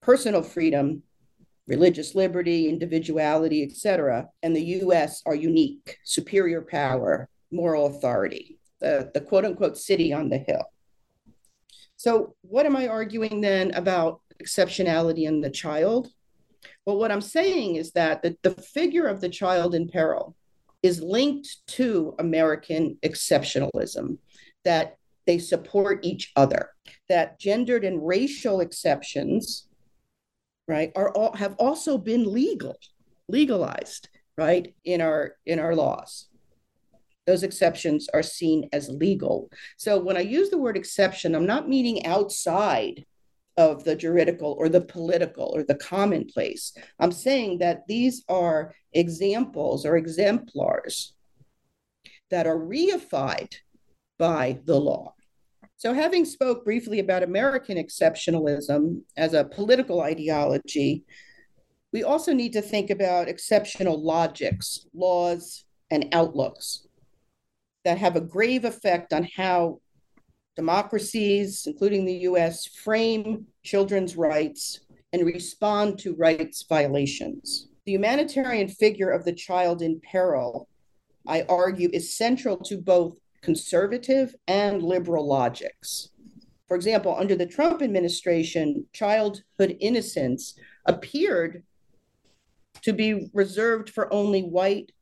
personal 0.00 0.42
freedom, 0.42 1.02
religious 1.66 2.14
liberty, 2.14 2.68
individuality, 2.68 3.62
etc., 3.62 4.26
and 4.42 4.56
the 4.56 4.64
U.S. 4.80 5.22
are 5.26 5.34
unique, 5.34 5.98
superior 6.04 6.62
power, 6.62 7.28
moral 7.52 7.86
authority, 7.86 8.58
the, 8.80 9.10
the 9.14 9.20
quote 9.20 9.44
unquote 9.44 9.76
city 9.76 10.12
on 10.12 10.30
the 10.30 10.38
hill. 10.38 10.64
So, 11.96 12.34
what 12.40 12.66
am 12.66 12.76
I 12.76 12.88
arguing 12.88 13.42
then 13.42 13.72
about 13.72 14.20
exceptionality 14.42 15.24
in 15.24 15.42
the 15.42 15.50
child? 15.50 16.08
Well, 16.86 16.96
what 16.96 17.12
I'm 17.12 17.20
saying 17.20 17.76
is 17.76 17.92
that 17.92 18.22
the, 18.22 18.36
the 18.42 18.52
figure 18.52 19.06
of 19.06 19.20
the 19.20 19.28
child 19.28 19.74
in 19.74 19.88
peril 19.88 20.34
is 20.82 21.02
linked 21.02 21.58
to 21.66 22.14
American 22.18 22.96
exceptionalism, 23.02 24.16
that 24.64 24.96
they 25.26 25.38
support 25.38 26.04
each 26.04 26.32
other. 26.36 26.70
That 27.08 27.38
gendered 27.38 27.84
and 27.84 28.06
racial 28.06 28.60
exceptions, 28.60 29.68
right, 30.66 30.92
are 30.96 31.12
all 31.12 31.34
have 31.34 31.54
also 31.58 31.98
been 31.98 32.32
legal, 32.32 32.76
legalized, 33.28 34.08
right, 34.36 34.74
in 34.84 35.00
our 35.00 35.36
in 35.46 35.58
our 35.58 35.74
laws. 35.74 36.28
Those 37.26 37.42
exceptions 37.42 38.08
are 38.12 38.22
seen 38.22 38.68
as 38.72 38.88
legal. 38.88 39.50
So 39.76 40.00
when 40.00 40.16
I 40.16 40.20
use 40.20 40.50
the 40.50 40.58
word 40.58 40.76
exception, 40.76 41.34
I'm 41.34 41.46
not 41.46 41.68
meaning 41.68 42.06
outside 42.06 43.04
of 43.56 43.84
the 43.84 43.94
juridical 43.94 44.56
or 44.58 44.68
the 44.68 44.80
political 44.80 45.52
or 45.54 45.62
the 45.62 45.74
commonplace. 45.74 46.72
I'm 46.98 47.12
saying 47.12 47.58
that 47.58 47.86
these 47.86 48.24
are 48.28 48.74
examples 48.92 49.84
or 49.84 49.96
exemplars 49.96 51.14
that 52.30 52.46
are 52.46 52.58
reified 52.58 53.54
by 54.20 54.60
the 54.66 54.78
law. 54.78 55.14
So, 55.78 55.94
having 55.94 56.26
spoke 56.26 56.62
briefly 56.62 56.98
about 56.98 57.22
American 57.22 57.78
exceptionalism 57.78 59.00
as 59.16 59.32
a 59.32 59.46
political 59.46 60.02
ideology, 60.02 61.04
we 61.90 62.04
also 62.04 62.34
need 62.34 62.52
to 62.52 62.60
think 62.60 62.90
about 62.90 63.28
exceptional 63.28 64.00
logics, 64.00 64.86
laws, 64.92 65.64
and 65.90 66.06
outlooks 66.12 66.86
that 67.86 67.96
have 67.96 68.14
a 68.14 68.20
grave 68.20 68.66
effect 68.66 69.14
on 69.14 69.26
how 69.36 69.80
democracies, 70.54 71.64
including 71.66 72.04
the 72.04 72.28
US, 72.28 72.66
frame 72.66 73.46
children's 73.64 74.16
rights 74.16 74.80
and 75.14 75.24
respond 75.24 75.98
to 76.00 76.14
rights 76.14 76.66
violations. 76.68 77.68
The 77.86 77.92
humanitarian 77.92 78.68
figure 78.68 79.10
of 79.10 79.24
the 79.24 79.32
child 79.32 79.80
in 79.80 79.98
peril, 80.00 80.68
I 81.26 81.42
argue, 81.48 81.88
is 81.94 82.14
central 82.14 82.58
to 82.64 82.76
both 82.76 83.16
conservative 83.42 84.34
and 84.46 84.82
liberal 84.82 85.26
logics. 85.26 86.10
For 86.68 86.76
example, 86.76 87.14
under 87.18 87.34
the 87.34 87.46
Trump 87.46 87.82
administration, 87.82 88.86
childhood 88.92 89.76
innocence 89.80 90.54
appeared 90.86 91.64
to 92.82 92.92
be 92.92 93.28
reserved 93.32 93.90
for 93.90 94.12
only 94.12 94.42
white, 94.42 94.92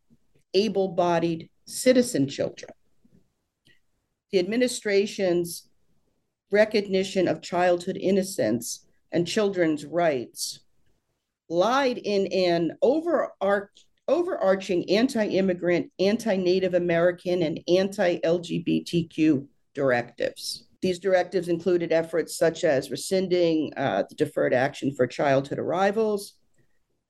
able 0.55 0.89
bodied 0.89 1.51
citizen 1.67 2.27
children. 2.29 2.71
The 4.33 4.39
administration's 4.39 5.69
recognition 6.51 7.29
of 7.29 7.43
childhood 7.43 7.99
innocence 8.01 8.87
and 9.13 9.27
children's 9.27 9.85
rights 9.85 10.61
lied 11.49 11.99
in 11.99 12.27
an 12.29 12.77
overarching 12.83 13.88
anti 14.09 15.27
immigrant, 15.27 15.91
anti 15.99 16.37
Native 16.37 16.75
American, 16.75 17.43
and 17.43 17.61
anti 17.69 18.19
LGBTQ 18.19 19.47
directives. 19.75 20.65
These 20.81 20.99
directives 20.99 21.49
included 21.49 21.93
efforts 21.93 22.37
such 22.37 22.65
as 22.65 22.91
rescinding 22.91 23.73
uh, 23.77 24.05
the 24.09 24.15
deferred 24.15 24.55
action 24.55 24.95
for 24.95 25.07
childhood 25.07 25.59
arrivals, 25.59 26.35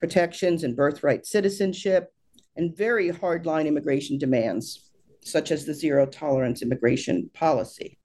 protections 0.01 0.65
and 0.65 0.75
birthright 0.77 1.27
citizenship, 1.27 2.13
and 2.57 2.77
very 2.77 3.11
hardline 3.11 3.67
immigration 3.67 4.19
demands, 4.19 4.91
such 5.23 5.51
as 5.53 5.65
the 5.65 5.75
zero 5.75 6.07
tolerance 6.07 6.63
immigration 6.63 7.31
policy, 7.35 7.99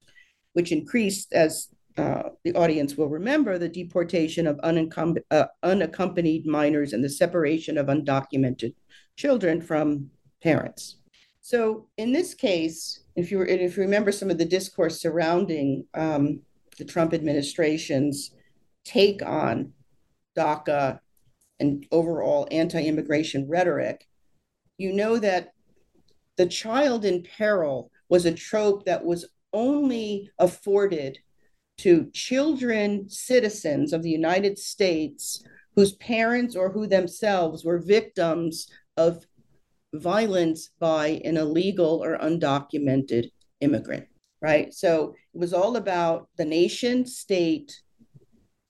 which 0.54 0.72
increased, 0.72 1.34
as 1.34 1.73
uh, 1.98 2.30
the 2.44 2.54
audience 2.56 2.96
will 2.98 3.10
remember, 3.10 3.58
the 3.58 3.70
deportation 3.70 4.48
of 4.48 4.60
uh, 4.64 5.46
unaccompanied 5.64 6.46
minors 6.46 6.94
and 6.94 7.04
the 7.04 7.10
separation 7.10 7.78
of 7.78 7.88
undocumented 7.88 8.74
children 9.16 9.62
from 9.62 10.10
parents. 10.42 10.98
So, 11.42 11.88
in 11.98 12.12
this 12.12 12.34
case, 12.34 13.04
if 13.16 13.30
you, 13.30 13.40
were, 13.40 13.46
if 13.46 13.78
you 13.78 13.84
remember 13.84 14.12
some 14.12 14.32
of 14.32 14.38
the 14.38 14.46
discourse 14.46 15.02
surrounding 15.02 15.86
um, 15.94 16.40
the 16.78 16.86
Trump 16.86 17.14
administration's 17.14 18.32
take 18.86 19.22
on 19.22 19.74
DACA 20.38 21.00
and 21.60 21.86
overall 21.92 22.48
anti 22.50 22.84
immigration 22.84 23.48
rhetoric, 23.48 24.08
you 24.78 24.94
know 24.94 25.18
that 25.20 25.54
the 26.38 26.48
child 26.48 27.06
in 27.06 27.24
peril 27.24 27.92
was 28.10 28.26
a 28.26 28.34
trope 28.34 28.86
that 28.86 29.06
was 29.06 29.26
only 29.54 30.32
afforded 30.40 31.20
to 31.78 32.10
children, 32.14 33.10
citizens 33.10 33.94
of 33.94 34.04
the 34.04 34.10
United 34.10 34.58
States 34.58 35.44
whose 35.76 35.94
parents 35.94 36.56
or 36.56 36.72
who 36.72 36.88
themselves 36.88 37.66
were 37.66 37.80
victims 37.80 38.68
of 38.98 39.26
violence 39.94 40.70
by 40.80 41.22
an 41.24 41.38
illegal 41.38 42.04
or 42.04 42.18
undocumented 42.18 43.30
immigrant, 43.62 44.08
right? 44.42 44.74
So 44.74 45.16
it 45.34 45.40
was 45.40 45.54
all 45.54 45.76
about 45.76 46.30
the 46.38 46.46
nation 46.46 47.06
state 47.06 47.82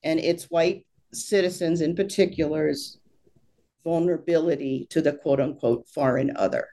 and 0.04 0.20
its 0.20 0.46
white 0.46 0.86
citizens 1.14 1.82
in 1.82 1.96
particular's 1.96 3.00
vulnerability 3.84 4.88
to 4.90 5.02
the 5.02 5.14
quote 5.14 5.40
unquote 5.40 5.88
foreign 5.90 6.36
other, 6.36 6.68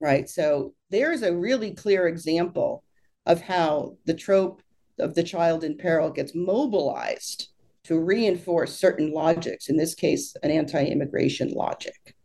right? 0.00 0.28
So 0.28 0.74
there 0.90 1.12
is 1.12 1.22
a 1.22 1.36
really 1.36 1.72
clear 1.72 2.06
example 2.06 2.84
of 3.24 3.40
how 3.40 3.96
the 4.04 4.14
trope 4.14 4.62
of 4.98 5.14
the 5.14 5.22
child 5.22 5.64
in 5.64 5.76
peril 5.76 6.10
gets 6.10 6.34
mobilized 6.34 7.48
to 7.84 8.00
reinforce 8.00 8.76
certain 8.76 9.12
logics, 9.12 9.68
in 9.68 9.76
this 9.76 9.94
case, 9.94 10.34
an 10.42 10.50
anti 10.50 10.84
immigration 10.84 11.50
logic, 11.50 12.16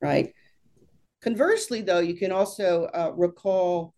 right? 0.00 0.32
Conversely, 1.20 1.82
though, 1.82 1.98
you 1.98 2.14
can 2.14 2.32
also 2.32 2.84
uh, 2.94 3.12
recall 3.16 3.94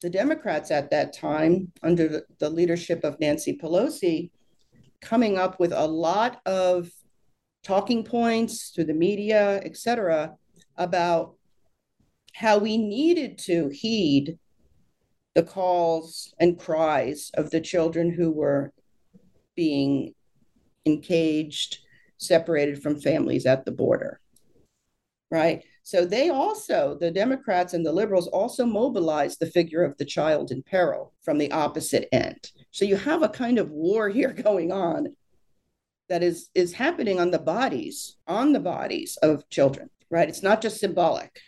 the 0.00 0.10
Democrats 0.10 0.70
at 0.70 0.90
that 0.90 1.12
time, 1.12 1.70
under 1.82 2.08
the, 2.08 2.24
the 2.38 2.48
leadership 2.48 3.04
of 3.04 3.20
Nancy 3.20 3.58
Pelosi, 3.62 4.30
coming 5.02 5.38
up 5.38 5.60
with 5.60 5.72
a 5.72 5.86
lot 5.86 6.40
of 6.46 6.90
talking 7.62 8.02
points 8.02 8.70
through 8.70 8.84
the 8.84 8.94
media, 8.94 9.60
et 9.62 9.76
cetera, 9.76 10.34
about 10.76 11.34
how 12.34 12.58
we 12.58 12.78
needed 12.78 13.36
to 13.36 13.68
heed 13.68 14.38
the 15.34 15.42
calls 15.42 16.34
and 16.40 16.58
cries 16.58 17.30
of 17.34 17.50
the 17.50 17.60
children 17.60 18.10
who 18.10 18.30
were 18.30 18.72
being 19.54 20.14
encaged, 20.86 21.78
separated 22.18 22.82
from 22.82 23.00
families 23.00 23.46
at 23.46 23.64
the 23.64 23.72
border. 23.72 24.20
Right? 25.30 25.64
So 25.82 26.04
they 26.04 26.28
also, 26.28 26.96
the 27.00 27.10
Democrats 27.10 27.74
and 27.74 27.86
the 27.86 27.92
liberals 27.92 28.26
also 28.28 28.66
mobilized 28.66 29.38
the 29.40 29.50
figure 29.50 29.84
of 29.84 29.96
the 29.96 30.04
child 30.04 30.50
in 30.50 30.62
peril 30.62 31.12
from 31.22 31.38
the 31.38 31.52
opposite 31.52 32.08
end. 32.12 32.50
So 32.70 32.84
you 32.84 32.96
have 32.96 33.22
a 33.22 33.28
kind 33.28 33.58
of 33.58 33.70
war 33.70 34.08
here 34.08 34.32
going 34.44 34.72
on 34.72 35.14
that 36.08 36.22
is 36.24 36.50
is 36.54 36.72
happening 36.72 37.20
on 37.20 37.30
the 37.30 37.38
bodies, 37.38 38.16
on 38.26 38.52
the 38.52 38.60
bodies 38.60 39.16
of 39.22 39.48
children, 39.48 39.88
right? 40.10 40.28
It's 40.28 40.42
not 40.42 40.60
just 40.60 40.80
symbolic. 40.80 41.40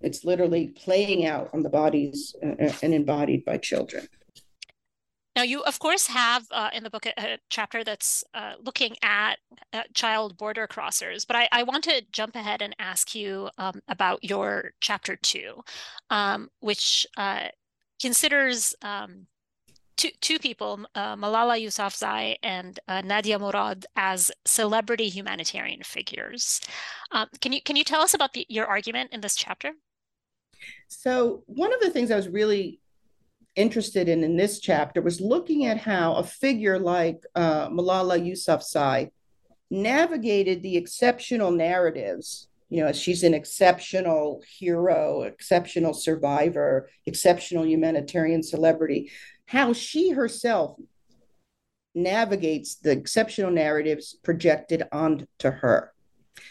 It's 0.00 0.24
literally 0.24 0.68
playing 0.68 1.26
out 1.26 1.50
on 1.52 1.62
the 1.62 1.68
bodies 1.68 2.34
uh, 2.42 2.72
and 2.82 2.94
embodied 2.94 3.44
by 3.44 3.58
children. 3.58 4.08
Now, 5.36 5.42
you 5.42 5.62
of 5.62 5.78
course 5.78 6.06
have 6.08 6.46
uh, 6.50 6.70
in 6.72 6.82
the 6.82 6.90
book 6.90 7.06
a, 7.06 7.12
a 7.16 7.38
chapter 7.50 7.84
that's 7.84 8.24
uh, 8.34 8.54
looking 8.62 8.96
at 9.02 9.36
uh, 9.72 9.82
child 9.94 10.36
border 10.36 10.66
crossers, 10.66 11.26
but 11.26 11.36
I, 11.36 11.48
I, 11.52 11.62
want 11.62 11.84
to 11.84 12.02
jump 12.12 12.34
ahead 12.34 12.62
and 12.62 12.74
ask 12.78 13.14
you 13.14 13.48
um, 13.56 13.80
about 13.88 14.24
your 14.24 14.72
chapter 14.80 15.16
two, 15.16 15.62
um, 16.10 16.50
which 16.58 17.06
uh, 17.16 17.48
considers 18.00 18.74
um, 18.82 19.28
two, 19.96 20.10
two 20.20 20.38
people, 20.38 20.80
uh, 20.94 21.14
Malala 21.14 21.62
Yousafzai 21.62 22.36
and 22.42 22.80
uh, 22.88 23.02
Nadia 23.02 23.38
Murad, 23.38 23.86
as 23.96 24.32
celebrity 24.44 25.08
humanitarian 25.08 25.82
figures. 25.82 26.60
Um, 27.12 27.28
can 27.40 27.52
you 27.52 27.62
can 27.62 27.76
you 27.76 27.84
tell 27.84 28.00
us 28.00 28.14
about 28.14 28.32
the, 28.32 28.46
your 28.48 28.66
argument 28.66 29.12
in 29.12 29.20
this 29.20 29.36
chapter? 29.36 29.72
So 30.88 31.42
one 31.46 31.72
of 31.72 31.80
the 31.80 31.90
things 31.90 32.10
I 32.10 32.16
was 32.16 32.28
really 32.28 32.80
interested 33.56 34.08
in 34.08 34.22
in 34.22 34.36
this 34.36 34.60
chapter 34.60 35.02
was 35.02 35.20
looking 35.20 35.66
at 35.66 35.78
how 35.78 36.14
a 36.14 36.22
figure 36.22 36.78
like 36.78 37.24
uh, 37.34 37.68
Malala 37.68 38.18
Yousafzai 38.20 39.10
navigated 39.70 40.62
the 40.62 40.76
exceptional 40.76 41.50
narratives. 41.50 42.48
You 42.68 42.84
know, 42.84 42.92
she's 42.92 43.24
an 43.24 43.34
exceptional 43.34 44.42
hero, 44.58 45.22
exceptional 45.22 45.92
survivor, 45.92 46.88
exceptional 47.06 47.66
humanitarian 47.66 48.42
celebrity. 48.42 49.10
How 49.46 49.72
she 49.72 50.10
herself 50.10 50.76
navigates 51.94 52.76
the 52.76 52.92
exceptional 52.92 53.50
narratives 53.50 54.16
projected 54.22 54.84
onto 54.92 55.26
her, 55.42 55.92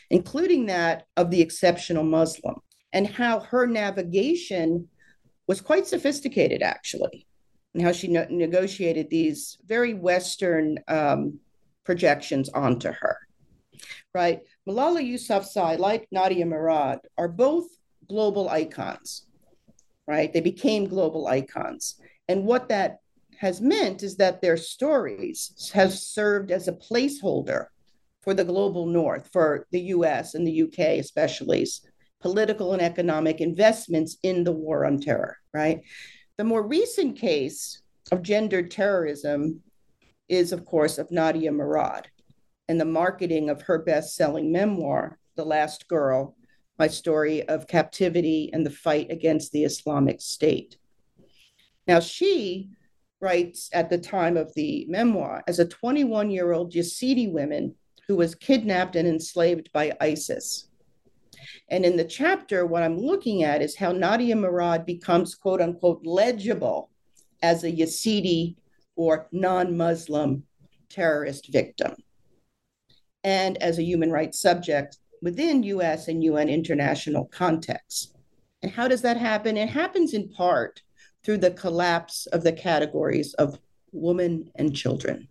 including 0.09 0.65
that 0.65 1.05
of 1.15 1.31
the 1.31 1.41
exceptional 1.41 2.03
Muslim, 2.03 2.55
and 2.93 3.07
how 3.07 3.39
her 3.39 3.65
navigation 3.65 4.87
was 5.47 5.61
quite 5.61 5.87
sophisticated, 5.87 6.61
actually, 6.61 7.27
and 7.73 7.83
how 7.83 7.91
she 7.91 8.07
no- 8.07 8.27
negotiated 8.29 9.09
these 9.09 9.57
very 9.65 9.93
Western 9.93 10.79
um, 10.87 11.39
projections 11.83 12.49
onto 12.49 12.91
her. 12.91 13.17
Right? 14.13 14.41
Malala 14.67 15.01
Yousafzai, 15.01 15.77
like 15.79 16.07
Nadia 16.11 16.45
Murad, 16.45 16.99
are 17.17 17.27
both 17.27 17.67
global 18.07 18.49
icons. 18.49 19.25
Right? 20.07 20.31
They 20.33 20.41
became 20.41 20.87
global 20.87 21.27
icons. 21.27 21.95
And 22.27 22.45
what 22.45 22.69
that 22.69 22.99
has 23.39 23.61
meant 23.61 24.03
is 24.03 24.17
that 24.17 24.41
their 24.41 24.57
stories 24.57 25.71
have 25.73 25.93
served 25.93 26.51
as 26.51 26.67
a 26.67 26.73
placeholder 26.73 27.67
for 28.21 28.33
the 28.33 28.43
global 28.43 28.85
north, 28.85 29.29
for 29.31 29.65
the 29.71 29.79
US 29.95 30.35
and 30.35 30.45
the 30.45 30.63
UK 30.63 30.99
especially, 30.99 31.65
political 32.21 32.73
and 32.73 32.81
economic 32.81 33.41
investments 33.41 34.17
in 34.23 34.43
the 34.43 34.51
war 34.51 34.85
on 34.85 34.99
terror, 34.99 35.37
right? 35.53 35.81
The 36.37 36.43
more 36.43 36.65
recent 36.65 37.17
case 37.17 37.81
of 38.11 38.21
gendered 38.21 38.71
terrorism 38.71 39.61
is, 40.27 40.51
of 40.51 40.65
course, 40.65 40.97
of 40.97 41.11
Nadia 41.11 41.51
Murad 41.51 42.07
and 42.67 42.79
the 42.79 42.85
marketing 42.85 43.49
of 43.49 43.63
her 43.63 43.79
best 43.79 44.15
selling 44.15 44.51
memoir, 44.51 45.17
The 45.35 45.43
Last 45.43 45.87
Girl 45.87 46.35
My 46.77 46.87
Story 46.87 47.47
of 47.47 47.67
Captivity 47.67 48.49
and 48.53 48.65
the 48.65 48.71
Fight 48.71 49.11
Against 49.11 49.51
the 49.51 49.63
Islamic 49.63 50.21
State. 50.21 50.77
Now, 51.87 51.99
she 51.99 52.69
writes 53.19 53.69
at 53.73 53.89
the 53.89 53.97
time 53.97 54.37
of 54.37 54.53
the 54.53 54.85
memoir 54.87 55.43
as 55.47 55.59
a 55.59 55.67
21 55.67 56.29
year 56.29 56.53
old 56.53 56.73
Yazidi 56.73 57.29
woman 57.31 57.75
who 58.07 58.15
was 58.15 58.35
kidnapped 58.35 58.95
and 58.95 59.07
enslaved 59.07 59.71
by 59.73 59.91
ISIS. 59.99 60.68
And 61.69 61.85
in 61.85 61.97
the 61.97 62.05
chapter, 62.05 62.65
what 62.65 62.83
I'm 62.83 62.97
looking 62.97 63.43
at 63.43 63.61
is 63.61 63.75
how 63.75 63.91
Nadia 63.91 64.35
Murad 64.35 64.85
becomes, 64.85 65.35
quote 65.35 65.61
unquote, 65.61 66.05
legible 66.05 66.89
as 67.41 67.63
a 67.63 67.71
Yazidi 67.71 68.55
or 68.95 69.27
non 69.31 69.77
Muslim 69.77 70.43
terrorist 70.89 71.51
victim 71.51 71.95
and 73.23 73.61
as 73.61 73.77
a 73.77 73.83
human 73.83 74.11
rights 74.11 74.39
subject 74.39 74.97
within 75.21 75.63
US 75.63 76.07
and 76.07 76.23
UN 76.23 76.49
international 76.49 77.25
contexts. 77.25 78.13
And 78.61 78.71
how 78.71 78.87
does 78.87 79.01
that 79.01 79.17
happen? 79.17 79.57
It 79.57 79.69
happens 79.69 80.13
in 80.13 80.29
part 80.29 80.81
through 81.23 81.37
the 81.37 81.51
collapse 81.51 82.25
of 82.27 82.43
the 82.43 82.53
categories 82.53 83.33
of 83.35 83.59
woman 83.91 84.49
and 84.55 84.75
children. 84.75 85.27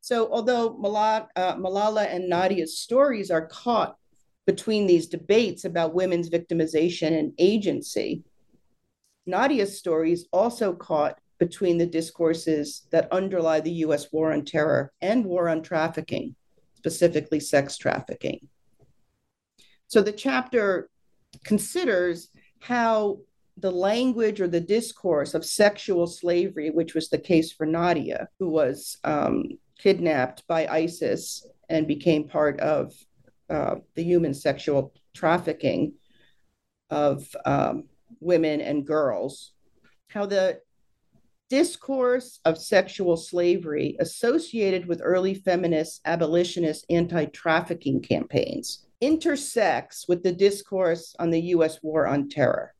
So, 0.00 0.30
although 0.32 0.74
Malala, 0.74 1.28
uh, 1.36 1.56
Malala 1.56 2.12
and 2.12 2.28
Nadia's 2.28 2.78
stories 2.78 3.30
are 3.30 3.46
caught 3.46 3.96
between 4.46 4.86
these 4.86 5.06
debates 5.06 5.64
about 5.64 5.94
women's 5.94 6.30
victimization 6.30 7.18
and 7.18 7.32
agency, 7.38 8.22
Nadia's 9.26 9.78
stories 9.78 10.26
also 10.32 10.72
caught 10.72 11.18
between 11.38 11.78
the 11.78 11.86
discourses 11.86 12.86
that 12.92 13.10
underlie 13.12 13.60
the 13.60 13.84
US 13.86 14.12
war 14.12 14.32
on 14.32 14.44
terror 14.44 14.92
and 15.00 15.24
war 15.24 15.48
on 15.48 15.62
trafficking, 15.62 16.34
specifically 16.74 17.40
sex 17.40 17.76
trafficking. 17.76 18.48
So 19.88 20.02
the 20.02 20.12
chapter 20.12 20.88
considers 21.44 22.28
how 22.60 23.20
the 23.56 23.70
language 23.70 24.40
or 24.40 24.48
the 24.48 24.60
discourse 24.60 25.34
of 25.34 25.44
sexual 25.44 26.06
slavery, 26.06 26.70
which 26.70 26.94
was 26.94 27.08
the 27.08 27.18
case 27.18 27.52
for 27.52 27.66
Nadia, 27.66 28.28
who 28.38 28.48
was 28.48 28.98
um, 29.04 29.44
kidnapped 29.78 30.46
by 30.46 30.66
ISIS 30.66 31.46
and 31.68 31.86
became 31.86 32.28
part 32.28 32.60
of 32.60 32.92
uh, 33.50 33.76
the 33.94 34.02
human 34.02 34.34
sexual 34.34 34.94
trafficking 35.14 35.94
of 36.88 37.26
um, 37.44 37.84
women 38.20 38.60
and 38.60 38.86
girls, 38.86 39.52
how 40.08 40.26
the 40.26 40.60
discourse 41.48 42.38
of 42.44 42.56
sexual 42.56 43.16
slavery 43.16 43.96
associated 43.98 44.86
with 44.86 45.00
early 45.02 45.34
feminist, 45.34 46.00
abolitionist, 46.04 46.86
anti 46.88 47.26
trafficking 47.26 48.00
campaigns 48.00 48.86
intersects 49.00 50.06
with 50.08 50.22
the 50.22 50.32
discourse 50.32 51.14
on 51.18 51.30
the 51.30 51.40
US 51.54 51.82
war 51.82 52.06
on 52.06 52.28
terror. 52.28 52.74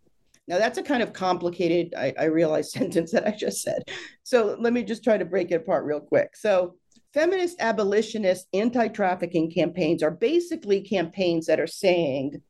Now, 0.47 0.59
that's 0.59 0.79
a 0.79 0.83
kind 0.83 1.03
of 1.03 1.13
complicated, 1.13 1.95
I, 1.97 2.13
I 2.19 2.25
realize, 2.25 2.73
sentence 2.73 3.13
that 3.13 3.27
I 3.27 3.31
just 3.31 3.63
said. 3.63 3.83
So 4.23 4.57
let 4.59 4.73
me 4.73 4.83
just 4.83 5.05
try 5.05 5.17
to 5.17 5.25
break 5.25 5.51
it 5.51 5.57
apart 5.57 5.85
real 5.85 6.01
quick. 6.01 6.37
So, 6.37 6.77
feminist, 7.13 7.57
abolitionist, 7.61 8.47
anti 8.53 8.89
trafficking 8.89 9.51
campaigns 9.51 10.03
are 10.03 10.11
basically 10.11 10.81
campaigns 10.81 11.47
that 11.47 11.61
are 11.61 11.67
saying, 11.67 12.43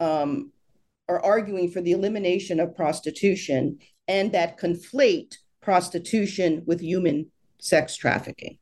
um, 0.00 0.52
are 1.08 1.24
arguing 1.24 1.70
for 1.70 1.80
the 1.80 1.92
elimination 1.92 2.60
of 2.60 2.74
prostitution 2.74 3.78
and 4.08 4.32
that 4.32 4.58
conflate 4.58 5.36
prostitution 5.60 6.62
with 6.66 6.80
human 6.80 7.30
sex 7.58 7.96
trafficking. 7.96 8.58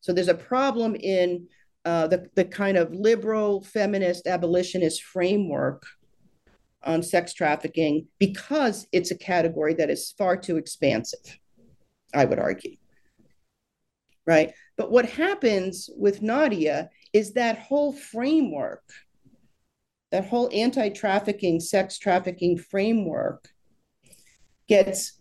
So 0.00 0.12
there's 0.12 0.28
a 0.28 0.34
problem 0.34 0.94
in 0.94 1.48
uh, 1.84 2.06
the, 2.06 2.28
the 2.34 2.44
kind 2.44 2.76
of 2.76 2.94
liberal, 2.94 3.62
feminist, 3.62 4.26
abolitionist 4.26 5.02
framework 5.02 5.84
on 6.82 7.02
sex 7.02 7.32
trafficking 7.32 8.06
because 8.18 8.86
it's 8.92 9.10
a 9.10 9.16
category 9.16 9.74
that 9.74 9.90
is 9.90 10.14
far 10.16 10.36
too 10.36 10.56
expansive, 10.56 11.38
I 12.14 12.24
would 12.24 12.38
argue. 12.38 12.76
Right. 14.26 14.52
But 14.76 14.90
what 14.90 15.08
happens 15.08 15.88
with 15.96 16.22
Nadia 16.22 16.90
is 17.12 17.34
that 17.34 17.58
whole 17.58 17.92
framework, 17.92 18.82
that 20.10 20.26
whole 20.26 20.50
anti 20.52 20.88
trafficking, 20.88 21.60
sex 21.60 21.98
trafficking 21.98 22.58
framework 22.58 23.48
gets 24.68 25.20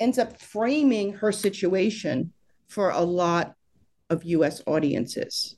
ends 0.00 0.18
up 0.18 0.40
framing 0.40 1.12
her 1.14 1.32
situation 1.32 2.32
for 2.68 2.90
a 2.90 3.00
lot 3.00 3.54
of 4.10 4.24
US 4.24 4.62
audiences, 4.66 5.56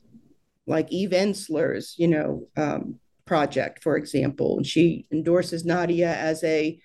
like 0.67 0.91
Eve 0.91 1.11
Ensler's, 1.11 1.95
you 1.97 2.07
know, 2.07 2.47
um, 2.57 2.99
project, 3.25 3.83
for 3.83 3.97
example. 3.97 4.57
And 4.57 4.65
she 4.65 5.05
endorses 5.11 5.63
Nadia 5.63 6.13
as 6.13 6.43
a 6.43 6.79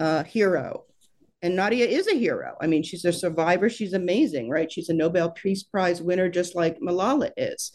uh, 0.00 0.24
hero. 0.24 0.84
And 1.42 1.56
Nadia 1.56 1.86
is 1.86 2.06
a 2.06 2.14
hero. 2.14 2.56
I 2.60 2.68
mean, 2.68 2.82
she's 2.82 3.04
a 3.04 3.12
survivor. 3.12 3.68
She's 3.68 3.94
amazing, 3.94 4.48
right? 4.48 4.70
She's 4.70 4.88
a 4.88 4.94
Nobel 4.94 5.30
Peace 5.30 5.64
Prize 5.64 6.00
winner, 6.00 6.28
just 6.28 6.54
like 6.54 6.78
Malala 6.78 7.30
is. 7.36 7.72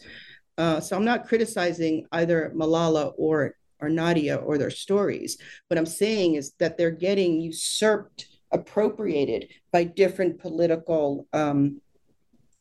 Uh, 0.56 0.80
so 0.80 0.96
I'm 0.96 1.04
not 1.04 1.28
criticizing 1.28 2.06
either 2.12 2.52
Malala 2.56 3.12
or 3.16 3.54
or 3.80 3.88
Nadia 3.88 4.36
or 4.36 4.58
their 4.58 4.70
stories. 4.70 5.38
What 5.68 5.78
I'm 5.78 5.86
saying 5.86 6.34
is 6.34 6.52
that 6.58 6.76
they're 6.76 6.90
getting 6.90 7.40
usurped 7.40 8.26
appropriated 8.50 9.50
by 9.72 9.84
different 9.84 10.40
political 10.40 11.28
um, 11.32 11.80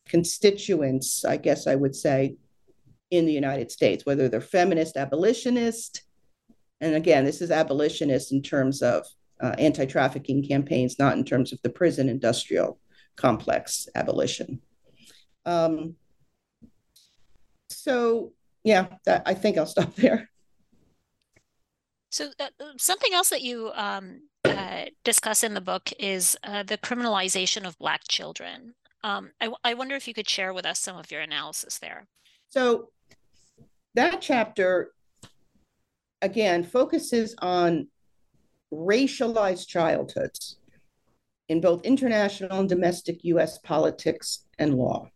constituents, 0.07 1.25
I 1.25 1.37
guess 1.37 1.65
I 1.65 1.75
would 1.75 1.95
say, 1.95 2.35
in 3.09 3.25
the 3.25 3.33
United 3.33 3.71
States, 3.71 4.05
whether 4.05 4.29
they're 4.29 4.41
feminist, 4.41 4.97
abolitionist. 4.97 6.03
And 6.81 6.95
again, 6.95 7.25
this 7.25 7.41
is 7.41 7.51
abolitionist 7.51 8.31
in 8.31 8.41
terms 8.43 8.81
of 8.81 9.05
uh, 9.41 9.55
anti 9.57 9.85
trafficking 9.85 10.43
campaigns, 10.47 10.99
not 10.99 11.17
in 11.17 11.23
terms 11.23 11.53
of 11.53 11.61
the 11.61 11.69
prison 11.69 12.09
industrial 12.09 12.79
complex 13.15 13.87
abolition. 13.95 14.61
Um, 15.45 15.95
so, 17.69 18.33
yeah, 18.63 18.87
that, 19.05 19.23
I 19.25 19.33
think 19.33 19.57
I'll 19.57 19.65
stop 19.65 19.95
there. 19.95 20.29
So, 22.09 22.29
uh, 22.39 22.49
something 22.77 23.13
else 23.13 23.29
that 23.29 23.41
you 23.41 23.71
um, 23.75 24.21
uh, 24.43 24.85
discuss 25.03 25.43
in 25.43 25.53
the 25.53 25.61
book 25.61 25.91
is 25.99 26.37
uh, 26.43 26.63
the 26.63 26.77
criminalization 26.77 27.67
of 27.67 27.77
Black 27.77 28.01
children. 28.07 28.73
Um, 29.03 29.31
I, 29.39 29.51
I 29.63 29.73
wonder 29.73 29.95
if 29.95 30.07
you 30.07 30.13
could 30.13 30.29
share 30.29 30.53
with 30.53 30.65
us 30.65 30.79
some 30.79 30.97
of 30.97 31.11
your 31.11 31.21
analysis 31.21 31.79
there. 31.79 32.07
So, 32.49 32.89
that 33.95 34.21
chapter, 34.21 34.91
again, 36.21 36.63
focuses 36.63 37.35
on 37.39 37.87
racialized 38.73 39.67
childhoods 39.67 40.57
in 41.49 41.61
both 41.61 41.83
international 41.83 42.59
and 42.59 42.69
domestic 42.69 43.23
US 43.23 43.57
politics 43.59 44.45
and 44.59 44.75
law. 44.75 45.09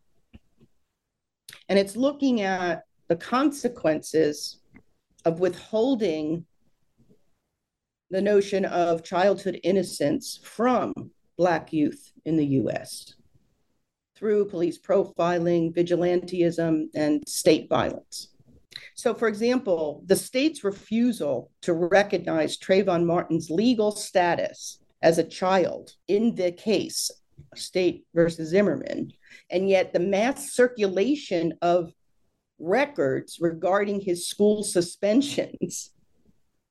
And 1.67 1.77
it's 1.77 1.95
looking 1.95 2.41
at 2.41 2.83
the 3.07 3.15
consequences 3.15 4.59
of 5.25 5.39
withholding 5.39 6.45
the 8.09 8.21
notion 8.21 8.65
of 8.65 9.03
childhood 9.03 9.59
innocence 9.63 10.39
from 10.43 10.93
Black 11.37 11.71
youth 11.73 12.11
in 12.25 12.35
the 12.35 12.45
US 12.45 13.15
through 14.15 14.47
police 14.47 14.77
profiling, 14.77 15.73
vigilantism, 15.73 16.87
and 16.93 17.23
state 17.27 17.67
violence. 17.69 18.30
So, 18.95 19.13
for 19.13 19.27
example, 19.27 20.03
the 20.05 20.15
state's 20.15 20.63
refusal 20.63 21.51
to 21.61 21.73
recognize 21.73 22.57
Trayvon 22.57 23.05
Martin's 23.05 23.49
legal 23.49 23.91
status 23.91 24.79
as 25.01 25.17
a 25.17 25.23
child 25.23 25.91
in 26.07 26.35
the 26.35 26.51
case, 26.51 27.11
State 27.55 28.05
versus 28.13 28.49
Zimmerman, 28.49 29.11
and 29.49 29.69
yet 29.69 29.93
the 29.93 29.99
mass 29.99 30.53
circulation 30.53 31.53
of 31.61 31.91
records 32.59 33.37
regarding 33.41 33.99
his 33.99 34.27
school 34.27 34.63
suspensions 34.63 35.91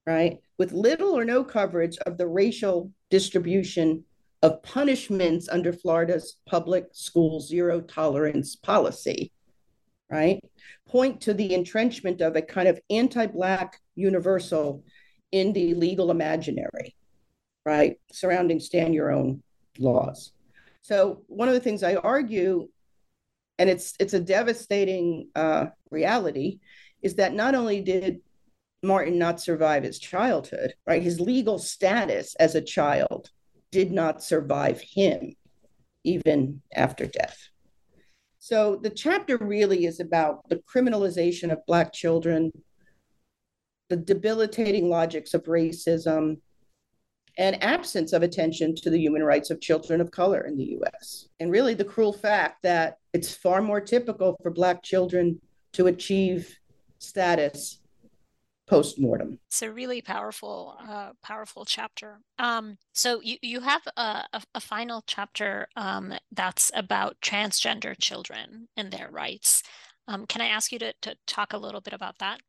right, 0.06 0.38
with 0.58 0.72
little 0.72 1.16
or 1.16 1.24
no 1.24 1.44
coverage 1.44 1.96
of 1.98 2.18
the 2.18 2.26
racial 2.26 2.92
distribution 3.10 4.04
of 4.42 4.62
punishments 4.62 5.48
under 5.48 5.72
Florida's 5.72 6.36
public 6.46 6.86
school 6.92 7.40
zero 7.40 7.80
tolerance 7.80 8.56
policy, 8.56 9.32
right, 10.10 10.40
point 10.88 11.20
to 11.22 11.34
the 11.34 11.54
entrenchment 11.54 12.20
of 12.20 12.36
a 12.36 12.42
kind 12.42 12.68
of 12.68 12.80
anti 12.90 13.26
Black 13.26 13.78
universal 13.94 14.84
in 15.32 15.52
the 15.52 15.74
legal 15.74 16.10
imaginary, 16.10 16.96
right, 17.64 17.96
surrounding 18.12 18.60
stand 18.60 18.94
your 18.94 19.12
own 19.12 19.42
laws. 19.78 20.32
So, 20.82 21.22
one 21.26 21.48
of 21.48 21.54
the 21.54 21.60
things 21.60 21.82
I 21.82 21.96
argue, 21.96 22.68
and 23.58 23.70
it's 23.70 23.94
it's 24.00 24.14
a 24.14 24.20
devastating 24.20 25.28
uh, 25.34 25.66
reality, 25.90 26.60
is 27.02 27.16
that 27.16 27.34
not 27.34 27.54
only 27.54 27.80
did 27.80 28.20
Martin 28.82 29.18
not 29.18 29.40
survive 29.40 29.82
his 29.82 29.98
childhood, 29.98 30.74
right? 30.86 31.02
His 31.02 31.20
legal 31.20 31.58
status 31.58 32.34
as 32.36 32.54
a 32.54 32.62
child 32.62 33.30
did 33.70 33.92
not 33.92 34.22
survive 34.22 34.80
him 34.80 35.34
even 36.02 36.62
after 36.74 37.06
death. 37.06 37.49
So 38.40 38.76
the 38.82 38.90
chapter 38.90 39.36
really 39.36 39.84
is 39.84 40.00
about 40.00 40.48
the 40.48 40.62
criminalization 40.66 41.52
of 41.52 41.64
Black 41.66 41.92
children, 41.92 42.50
the 43.90 43.96
debilitating 43.96 44.88
logics 44.88 45.34
of 45.34 45.44
racism, 45.44 46.38
and 47.36 47.62
absence 47.62 48.14
of 48.14 48.22
attention 48.22 48.74
to 48.76 48.88
the 48.88 48.98
human 48.98 49.22
rights 49.22 49.50
of 49.50 49.60
children 49.60 50.00
of 50.00 50.10
color 50.10 50.40
in 50.46 50.56
the 50.56 50.78
US. 50.80 51.28
And 51.38 51.50
really, 51.50 51.74
the 51.74 51.84
cruel 51.84 52.14
fact 52.14 52.62
that 52.62 52.96
it's 53.12 53.34
far 53.34 53.60
more 53.60 53.80
typical 53.80 54.36
for 54.42 54.50
Black 54.50 54.82
children 54.82 55.38
to 55.74 55.88
achieve 55.88 56.58
status 56.98 57.79
post-mortem. 58.70 59.38
It's 59.48 59.62
a 59.62 59.72
really 59.72 60.00
powerful 60.00 60.76
uh, 60.88 61.10
powerful 61.22 61.64
chapter. 61.64 62.20
Um, 62.38 62.78
so 62.92 63.20
you, 63.20 63.36
you 63.42 63.60
have 63.60 63.82
a, 63.96 64.24
a, 64.32 64.42
a 64.54 64.60
final 64.60 65.02
chapter 65.06 65.66
um, 65.74 66.14
that's 66.30 66.70
about 66.74 67.20
transgender 67.20 67.94
children 68.00 68.68
and 68.76 68.92
their 68.92 69.10
rights. 69.10 69.64
Um, 70.06 70.24
can 70.26 70.40
i 70.40 70.46
ask 70.46 70.72
you 70.72 70.78
to, 70.78 70.94
to 71.02 71.16
talk 71.26 71.52
a 71.52 71.58
little 71.58 71.80
bit 71.80 71.92
about 71.92 72.18
that? 72.18 72.40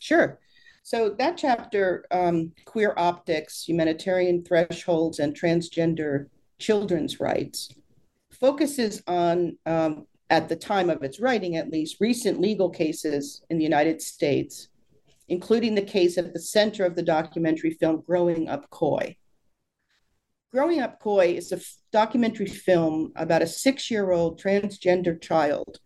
Sure. 0.00 0.38
So 0.82 1.10
that 1.18 1.36
chapter 1.36 2.04
um, 2.12 2.52
queer 2.64 2.94
optics 2.96 3.68
humanitarian 3.68 4.44
thresholds 4.44 5.18
and 5.18 5.34
transgender 5.34 6.26
children's 6.58 7.18
rights 7.18 7.70
focuses 8.30 9.02
on 9.08 9.58
um, 9.66 10.06
at 10.30 10.48
the 10.48 10.56
time 10.56 10.90
of 10.90 11.02
its 11.02 11.20
writing 11.20 11.56
at 11.56 11.70
least 11.70 11.96
recent 12.00 12.40
legal 12.40 12.70
cases 12.70 13.42
in 13.50 13.58
the 13.58 13.64
united 13.64 14.00
states 14.02 14.68
including 15.28 15.74
the 15.74 15.82
case 15.82 16.18
at 16.18 16.32
the 16.32 16.40
center 16.40 16.84
of 16.84 16.94
the 16.94 17.02
documentary 17.02 17.70
film 17.70 18.02
Growing 18.06 18.48
Up 18.48 18.68
Coy. 18.70 19.16
Growing 20.52 20.80
Up 20.80 21.00
Coy 21.00 21.34
is 21.36 21.52
a 21.52 21.56
f- 21.56 21.76
documentary 21.92 22.46
film 22.46 23.12
about 23.16 23.42
a 23.42 23.46
six 23.46 23.90
year 23.90 24.12
old 24.12 24.40
transgender 24.40 25.20
child 25.20 25.78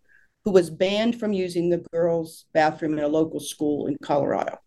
who 0.44 0.52
was 0.52 0.70
banned 0.70 1.18
from 1.18 1.32
using 1.32 1.68
the 1.68 1.84
girls' 1.92 2.46
bathroom 2.52 2.98
in 2.98 3.04
a 3.04 3.08
local 3.08 3.40
school 3.40 3.86
in 3.86 3.96
Colorado. 4.02 4.58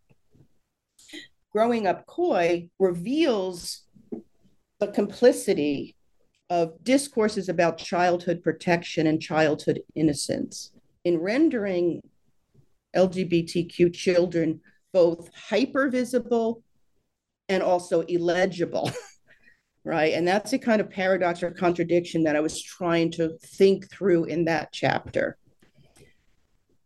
Growing 1.51 1.87
Up 1.87 2.05
Coy 2.05 2.69
reveals 2.79 3.83
the 4.79 4.87
complicity 4.87 5.95
of 6.49 6.83
discourses 6.83 7.47
about 7.47 7.77
childhood 7.77 8.43
protection 8.43 9.07
and 9.07 9.21
childhood 9.21 9.81
innocence 9.95 10.71
in 11.03 11.17
rendering 11.19 12.01
LGBTQ 12.95 13.93
children 13.93 14.61
both 14.91 15.29
hyper 15.33 15.89
visible 15.89 16.63
and 17.49 17.63
also 17.63 18.01
illegible. 18.01 18.91
right. 19.83 20.13
And 20.13 20.27
that's 20.27 20.53
a 20.53 20.59
kind 20.59 20.79
of 20.79 20.89
paradox 20.89 21.43
or 21.43 21.51
contradiction 21.51 22.23
that 22.23 22.35
I 22.35 22.39
was 22.39 22.61
trying 22.61 23.11
to 23.11 23.37
think 23.41 23.89
through 23.91 24.25
in 24.25 24.45
that 24.45 24.71
chapter. 24.71 25.37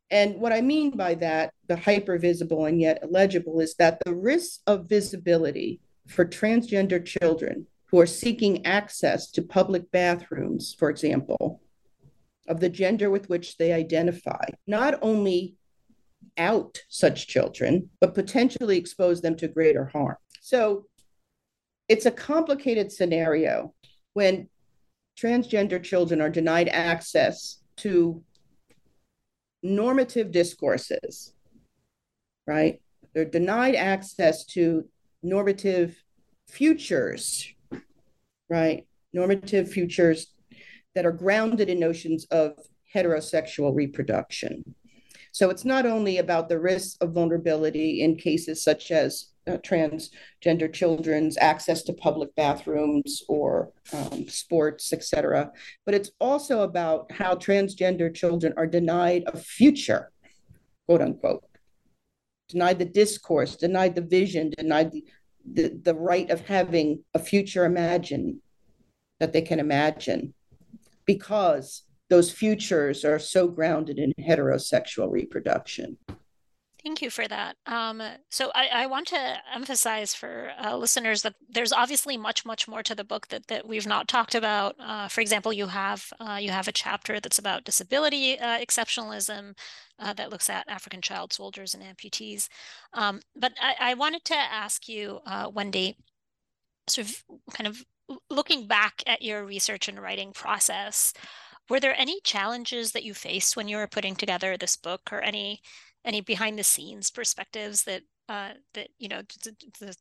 And 0.09 0.35
what 0.35 0.53
I 0.53 0.61
mean 0.61 0.91
by 0.91 1.15
that, 1.15 1.53
the 1.67 1.75
hyper 1.75 2.17
visible 2.17 2.65
and 2.65 2.79
yet 2.79 2.99
illegible, 3.03 3.59
is 3.59 3.75
that 3.75 3.99
the 4.05 4.15
risk 4.15 4.61
of 4.65 4.87
visibility 4.87 5.81
for 6.07 6.23
transgender 6.23 7.05
children 7.05 7.67
who 7.87 7.99
are 7.99 8.05
seeking 8.05 8.65
access 8.65 9.29
to 9.31 9.41
public 9.41 9.91
bathrooms, 9.91 10.73
for 10.77 10.89
example, 10.89 11.61
of 12.47 12.61
the 12.61 12.69
gender 12.69 13.09
with 13.09 13.29
which 13.29 13.57
they 13.57 13.73
identify, 13.73 14.45
not 14.65 14.97
only 15.01 15.56
out 16.37 16.79
such 16.89 17.27
children, 17.27 17.89
but 17.99 18.15
potentially 18.15 18.77
expose 18.77 19.21
them 19.21 19.35
to 19.37 19.47
greater 19.47 19.85
harm. 19.85 20.17
So 20.41 20.85
it's 21.89 22.05
a 22.05 22.11
complicated 22.11 22.91
scenario 22.91 23.73
when 24.13 24.49
transgender 25.19 25.81
children 25.81 26.21
are 26.21 26.29
denied 26.29 26.69
access 26.69 27.61
to 27.77 28.23
normative 29.63 30.31
discourses, 30.31 31.33
right? 32.45 32.81
They're 33.13 33.25
denied 33.25 33.75
access 33.75 34.45
to 34.47 34.87
normative 35.23 36.01
futures, 36.47 37.51
right? 38.49 38.85
Normative 39.13 39.71
futures 39.71 40.33
that 40.95 41.05
are 41.05 41.11
grounded 41.11 41.69
in 41.69 41.79
notions 41.79 42.25
of 42.31 42.53
heterosexual 42.93 43.75
reproduction. 43.75 44.75
So 45.37 45.51
it's 45.51 45.65
not 45.65 45.85
only 45.85 46.17
about 46.17 46.49
the 46.49 46.57
risks 46.57 46.97
of 46.99 47.13
vulnerability 47.13 48.01
in 48.01 48.15
cases 48.15 48.63
such 48.63 48.89
as 48.89 49.27
uh, 49.45 49.57
transgender 49.57 50.73
children's 50.73 51.37
access 51.37 51.83
to 51.83 51.93
public 51.93 52.33
bathrooms 52.33 53.21
or 53.29 53.71
um, 53.93 54.27
sports, 54.29 54.91
etc. 54.93 55.51
But 55.85 55.93
it's 55.93 56.09
also 56.19 56.63
about 56.63 57.11
how 57.11 57.35
transgender 57.35 58.11
children 58.11 58.55
are 58.57 58.65
denied 58.65 59.25
a 59.27 59.37
future, 59.37 60.11
quote 60.87 61.01
unquote, 61.01 61.43
denied 62.49 62.79
the 62.79 62.85
discourse, 62.85 63.55
denied 63.55 63.93
the 63.93 64.01
vision, 64.01 64.49
denied 64.57 64.91
the, 64.91 65.05
the, 65.45 65.79
the 65.83 65.93
right 65.93 66.31
of 66.31 66.47
having 66.47 67.03
a 67.13 67.19
future 67.19 67.65
imagined 67.65 68.37
that 69.19 69.33
they 69.33 69.43
can 69.43 69.59
imagine 69.59 70.33
because 71.05 71.83
those 72.09 72.31
futures 72.31 73.03
are 73.03 73.19
so 73.19 73.47
grounded 73.47 73.99
in 73.99 74.13
heterosexual 74.19 75.11
reproduction. 75.11 75.97
Thank 76.83 77.01
you 77.01 77.09
for 77.09 77.27
that. 77.27 77.57
Um, 77.65 78.01
so 78.29 78.49
I, 78.55 78.69
I, 78.71 78.85
want 78.85 79.07
to 79.07 79.37
emphasize 79.53 80.13
for 80.13 80.51
uh, 80.63 80.77
listeners 80.77 81.21
that 81.23 81.35
there's 81.49 81.73
obviously 81.73 82.15
much, 82.15 82.45
much 82.45 82.65
more 82.65 82.81
to 82.83 82.95
the 82.95 83.03
book 83.03 83.27
that, 83.27 83.47
that 83.47 83.67
we've 83.67 83.85
not 83.85 84.07
talked 84.07 84.35
about. 84.35 84.75
Uh, 84.79 85.09
for 85.09 85.19
example, 85.19 85.51
you 85.51 85.67
have 85.67 86.05
uh, 86.21 86.37
you 86.39 86.51
have 86.51 86.69
a 86.69 86.71
chapter 86.71 87.19
that's 87.19 87.39
about 87.39 87.65
disability 87.65 88.39
uh, 88.39 88.59
exceptionalism 88.59 89.57
uh, 89.99 90.13
that 90.13 90.29
looks 90.29 90.49
at 90.49 90.69
African 90.69 91.01
child 91.01 91.33
soldiers 91.33 91.73
and 91.73 91.83
amputees. 91.83 92.47
Um, 92.93 93.19
but 93.35 93.51
I, 93.61 93.91
I, 93.91 93.93
wanted 93.95 94.23
to 94.25 94.35
ask 94.35 94.87
you, 94.87 95.19
uh, 95.25 95.49
Wendy, 95.53 95.97
sort 96.87 97.09
of 97.09 97.23
kind 97.53 97.67
of 97.67 97.83
looking 98.29 98.67
back 98.67 99.03
at 99.05 99.21
your 99.21 99.43
research 99.43 99.89
and 99.89 99.99
writing 99.99 100.31
process. 100.31 101.11
Were 101.69 101.79
there 101.79 101.99
any 101.99 102.21
challenges 102.21 102.91
that 102.91 103.03
you 103.03 103.13
faced 103.13 103.55
when 103.57 103.67
you 103.67 103.77
were 103.77 103.87
putting 103.87 104.15
together 104.15 104.55
this 104.57 104.77
book, 104.77 105.09
or 105.11 105.21
any 105.21 105.61
any 106.05 106.21
behind 106.21 106.57
the 106.57 106.63
scenes 106.63 107.11
perspectives 107.11 107.83
that 107.83 108.03
uh, 108.29 108.51
that 108.73 108.89
you 108.97 109.09
know 109.09 109.21
the, 109.43 109.55
the 109.79 109.95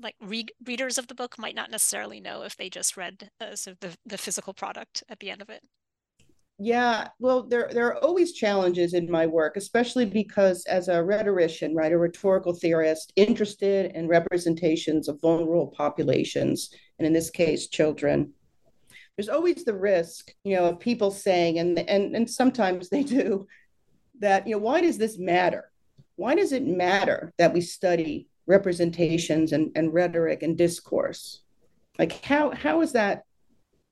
like 0.00 0.16
re- 0.20 0.46
readers 0.64 0.98
of 0.98 1.06
the 1.06 1.14
book 1.14 1.38
might 1.38 1.54
not 1.54 1.70
necessarily 1.70 2.20
know 2.20 2.42
if 2.42 2.56
they 2.56 2.70
just 2.70 2.96
read 2.96 3.30
uh, 3.40 3.54
sort 3.54 3.74
of 3.74 3.80
the, 3.80 3.96
the 4.06 4.18
physical 4.18 4.54
product 4.54 5.04
at 5.10 5.20
the 5.20 5.30
end 5.30 5.42
of 5.42 5.50
it? 5.50 5.62
Yeah, 6.58 7.08
well, 7.18 7.42
there 7.42 7.68
there 7.72 7.88
are 7.88 8.02
always 8.04 8.32
challenges 8.32 8.94
in 8.94 9.10
my 9.10 9.26
work, 9.26 9.56
especially 9.56 10.06
because 10.06 10.64
as 10.66 10.88
a 10.88 11.02
rhetorician, 11.02 11.74
right, 11.74 11.92
a 11.92 11.98
rhetorical 11.98 12.54
theorist 12.54 13.12
interested 13.16 13.92
in 13.96 14.06
representations 14.06 15.08
of 15.08 15.20
vulnerable 15.20 15.68
populations, 15.76 16.70
and 16.98 17.06
in 17.06 17.12
this 17.12 17.30
case, 17.30 17.68
children, 17.68 18.32
there's 19.16 19.28
always 19.28 19.64
the 19.64 19.74
risk, 19.74 20.32
you 20.44 20.56
know, 20.56 20.66
of 20.66 20.80
people 20.80 21.10
saying, 21.10 21.58
and 21.58 21.78
and 21.78 22.16
and 22.16 22.30
sometimes 22.30 22.88
they 22.88 23.02
do, 23.02 23.46
that 24.20 24.46
you 24.46 24.54
know, 24.54 24.58
why 24.58 24.80
does 24.80 24.98
this 24.98 25.18
matter? 25.18 25.70
Why 26.16 26.34
does 26.34 26.52
it 26.52 26.66
matter 26.66 27.32
that 27.38 27.52
we 27.52 27.60
study 27.60 28.28
representations 28.46 29.52
and, 29.52 29.70
and 29.74 29.92
rhetoric 29.92 30.42
and 30.42 30.56
discourse? 30.56 31.42
Like 31.98 32.24
how 32.24 32.52
how 32.52 32.80
is 32.80 32.92
that 32.92 33.24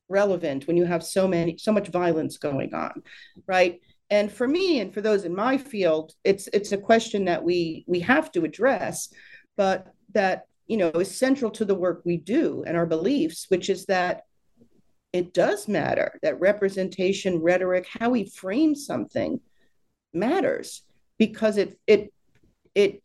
relevant 0.09 0.67
when 0.67 0.77
you 0.77 0.85
have 0.85 1.05
so 1.05 1.29
many 1.29 1.57
so 1.59 1.73
much 1.73 1.89
violence 1.89 2.39
going 2.39 2.75
on, 2.75 3.03
right? 3.47 3.81
And 4.09 4.33
for 4.33 4.49
me 4.49 4.81
and 4.81 4.93
for 4.93 5.01
those 5.01 5.25
in 5.25 5.35
my 5.35 5.59
field, 5.59 6.15
it's 6.25 6.49
it's 6.53 6.73
a 6.73 6.79
question 6.79 7.27
that 7.27 7.45
we 7.45 7.85
we 7.87 8.01
have 8.01 8.33
to 8.33 8.45
address, 8.45 9.13
but 9.57 9.87
that 10.15 10.47
you 10.67 10.79
know 10.79 10.91
is 10.91 11.15
central 11.17 11.51
to 11.53 11.65
the 11.65 11.75
work 11.75 12.03
we 12.05 12.17
do 12.17 12.65
and 12.67 12.77
our 12.77 12.87
beliefs, 12.87 13.47
which 13.49 13.69
is 13.69 13.87
that 13.87 14.23
it 15.13 15.35
does 15.35 15.67
matter 15.67 16.19
that 16.23 16.41
representation, 16.41 17.41
rhetoric, 17.41 17.87
how 17.99 18.11
we 18.11 18.25
frame 18.25 18.75
something 18.75 19.41
matters 20.13 20.83
because 21.19 21.57
it 21.57 21.79
it 21.87 22.13
it 22.75 23.03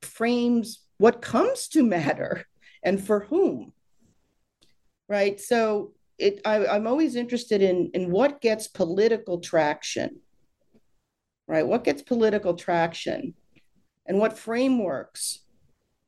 frames 0.00 0.80
what 0.98 1.22
comes 1.22 1.68
to 1.68 1.82
matter 1.82 2.46
and 2.82 3.04
for 3.04 3.20
whom. 3.20 3.72
Right. 5.08 5.40
So 5.40 5.92
it 6.18 6.40
I, 6.44 6.66
I'm 6.66 6.86
always 6.86 7.16
interested 7.16 7.60
in 7.60 7.90
in 7.92 8.10
what 8.10 8.40
gets 8.40 8.66
political 8.66 9.40
traction. 9.40 10.20
Right. 11.46 11.66
What 11.66 11.84
gets 11.84 12.02
political 12.02 12.54
traction 12.54 13.34
and 14.06 14.18
what 14.18 14.38
frameworks 14.38 15.40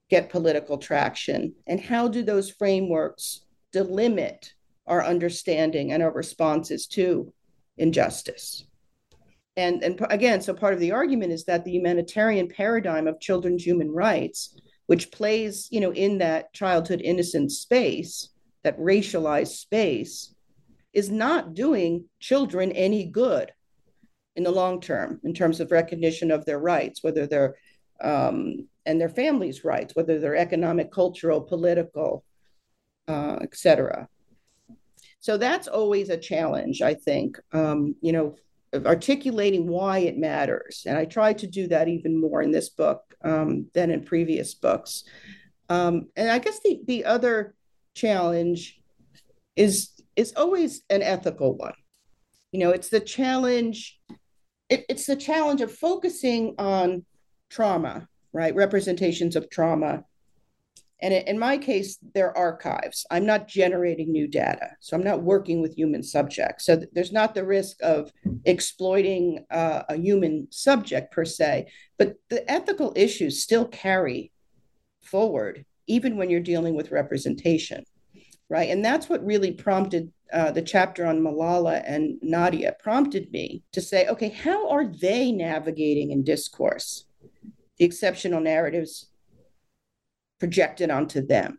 get 0.08 0.30
political 0.30 0.78
traction 0.78 1.54
and 1.66 1.80
how 1.80 2.08
do 2.08 2.22
those 2.22 2.50
frameworks 2.50 3.44
delimit 3.74 4.52
our 4.86 5.04
understanding 5.04 5.92
and 5.92 6.02
our 6.02 6.12
responses 6.12 6.86
to 6.86 7.32
injustice. 7.76 8.66
And, 9.56 9.82
and 9.82 10.04
again, 10.10 10.40
so 10.40 10.52
part 10.52 10.74
of 10.74 10.80
the 10.80 10.92
argument 10.92 11.32
is 11.32 11.44
that 11.44 11.64
the 11.64 11.70
humanitarian 11.70 12.48
paradigm 12.48 13.06
of 13.06 13.20
children's 13.20 13.64
human 13.64 13.90
rights, 13.90 14.56
which 14.86 15.12
plays, 15.12 15.68
you 15.70 15.80
know, 15.80 15.92
in 15.92 16.18
that 16.18 16.52
childhood 16.52 17.00
innocence 17.02 17.58
space, 17.58 18.30
that 18.64 18.78
racialized 18.78 19.56
space, 19.56 20.34
is 20.92 21.10
not 21.10 21.54
doing 21.54 22.04
children 22.20 22.72
any 22.72 23.04
good 23.04 23.52
in 24.36 24.42
the 24.42 24.50
long 24.50 24.80
term 24.80 25.20
in 25.24 25.34
terms 25.34 25.60
of 25.60 25.70
recognition 25.70 26.30
of 26.30 26.44
their 26.44 26.58
rights, 26.58 27.02
whether 27.02 27.26
they're 27.26 27.54
um, 28.00 28.68
and 28.86 29.00
their 29.00 29.08
families' 29.08 29.64
rights, 29.64 29.94
whether 29.94 30.18
they're 30.18 30.36
economic, 30.36 30.92
cultural, 30.92 31.40
political, 31.40 32.24
uh, 33.08 33.38
etc. 33.40 34.08
So 35.24 35.38
that's 35.38 35.68
always 35.68 36.10
a 36.10 36.18
challenge, 36.18 36.82
I 36.82 36.92
think. 36.92 37.40
Um, 37.50 37.96
you 38.02 38.12
know, 38.12 38.36
articulating 38.74 39.66
why 39.66 40.00
it 40.00 40.18
matters, 40.18 40.82
and 40.86 40.98
I 40.98 41.06
try 41.06 41.32
to 41.32 41.46
do 41.46 41.66
that 41.68 41.88
even 41.88 42.20
more 42.20 42.42
in 42.42 42.50
this 42.50 42.68
book 42.68 43.00
um, 43.24 43.68
than 43.72 43.90
in 43.90 44.04
previous 44.04 44.52
books. 44.52 45.04
Um, 45.70 46.08
and 46.14 46.30
I 46.30 46.38
guess 46.40 46.60
the 46.60 46.78
the 46.86 47.06
other 47.06 47.54
challenge 47.94 48.78
is 49.56 49.92
is 50.14 50.34
always 50.36 50.82
an 50.90 51.00
ethical 51.00 51.56
one. 51.56 51.78
You 52.52 52.58
know, 52.58 52.70
it's 52.72 52.90
the 52.90 53.00
challenge. 53.00 53.98
It, 54.68 54.84
it's 54.90 55.06
the 55.06 55.16
challenge 55.16 55.62
of 55.62 55.72
focusing 55.72 56.54
on 56.58 57.06
trauma, 57.48 58.08
right? 58.34 58.54
Representations 58.54 59.36
of 59.36 59.48
trauma. 59.48 60.04
And 61.04 61.12
in 61.12 61.38
my 61.38 61.58
case, 61.58 61.98
they're 62.14 62.34
archives. 62.34 63.04
I'm 63.10 63.26
not 63.26 63.46
generating 63.46 64.10
new 64.10 64.26
data. 64.26 64.70
So 64.80 64.96
I'm 64.96 65.04
not 65.04 65.22
working 65.22 65.60
with 65.60 65.76
human 65.76 66.02
subjects. 66.02 66.64
So 66.64 66.82
there's 66.92 67.12
not 67.12 67.34
the 67.34 67.44
risk 67.44 67.76
of 67.82 68.10
exploiting 68.46 69.44
uh, 69.50 69.82
a 69.90 69.96
human 69.96 70.48
subject 70.50 71.12
per 71.12 71.26
se, 71.26 71.66
but 71.98 72.14
the 72.30 72.50
ethical 72.50 72.94
issues 72.96 73.42
still 73.42 73.66
carry 73.66 74.32
forward, 75.02 75.66
even 75.86 76.16
when 76.16 76.30
you're 76.30 76.40
dealing 76.40 76.74
with 76.74 76.90
representation 76.90 77.84
right? 78.50 78.68
And 78.68 78.84
that's 78.84 79.08
what 79.08 79.24
really 79.24 79.52
prompted 79.52 80.12
uh, 80.30 80.50
the 80.50 80.60
chapter 80.60 81.06
on 81.06 81.22
Malala 81.22 81.82
and 81.86 82.18
Nadia, 82.20 82.76
prompted 82.78 83.32
me 83.32 83.62
to 83.72 83.80
say, 83.80 84.06
okay, 84.06 84.28
how 84.28 84.68
are 84.68 84.86
they 84.86 85.32
navigating 85.32 86.10
in 86.10 86.24
discourse 86.24 87.06
the 87.78 87.84
exceptional 87.84 88.40
narratives 88.40 89.08
projected 90.38 90.90
onto 90.90 91.26
them? 91.26 91.58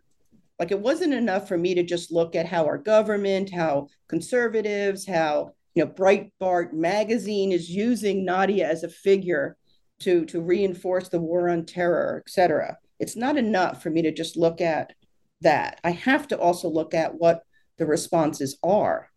Like 0.58 0.70
it 0.70 0.80
wasn't 0.80 1.14
enough 1.14 1.48
for 1.48 1.58
me 1.58 1.74
to 1.74 1.82
just 1.82 2.10
look 2.10 2.34
at 2.34 2.46
how 2.46 2.64
our 2.64 2.78
government, 2.78 3.50
how 3.50 3.88
conservatives, 4.08 5.06
how 5.06 5.52
you 5.74 5.84
know 5.84 5.90
Breitbart 5.90 6.72
magazine 6.72 7.52
is 7.52 7.68
using 7.70 8.24
Nadia 8.24 8.68
as 8.68 8.82
a 8.82 8.88
figure 8.88 9.56
to 10.00 10.24
to 10.26 10.40
reinforce 10.40 11.08
the 11.08 11.20
war 11.20 11.50
on 11.50 11.66
terror, 11.66 12.22
et 12.26 12.30
cetera. 12.30 12.78
It's 12.98 13.16
not 13.16 13.36
enough 13.36 13.82
for 13.82 13.90
me 13.90 14.02
to 14.02 14.12
just 14.12 14.36
look 14.36 14.60
at 14.60 14.94
that. 15.42 15.80
I 15.84 15.90
have 15.90 16.28
to 16.28 16.38
also 16.38 16.68
look 16.68 16.94
at 16.94 17.14
what 17.14 17.42
the 17.76 17.86
responses 17.86 18.58
are 18.62 19.10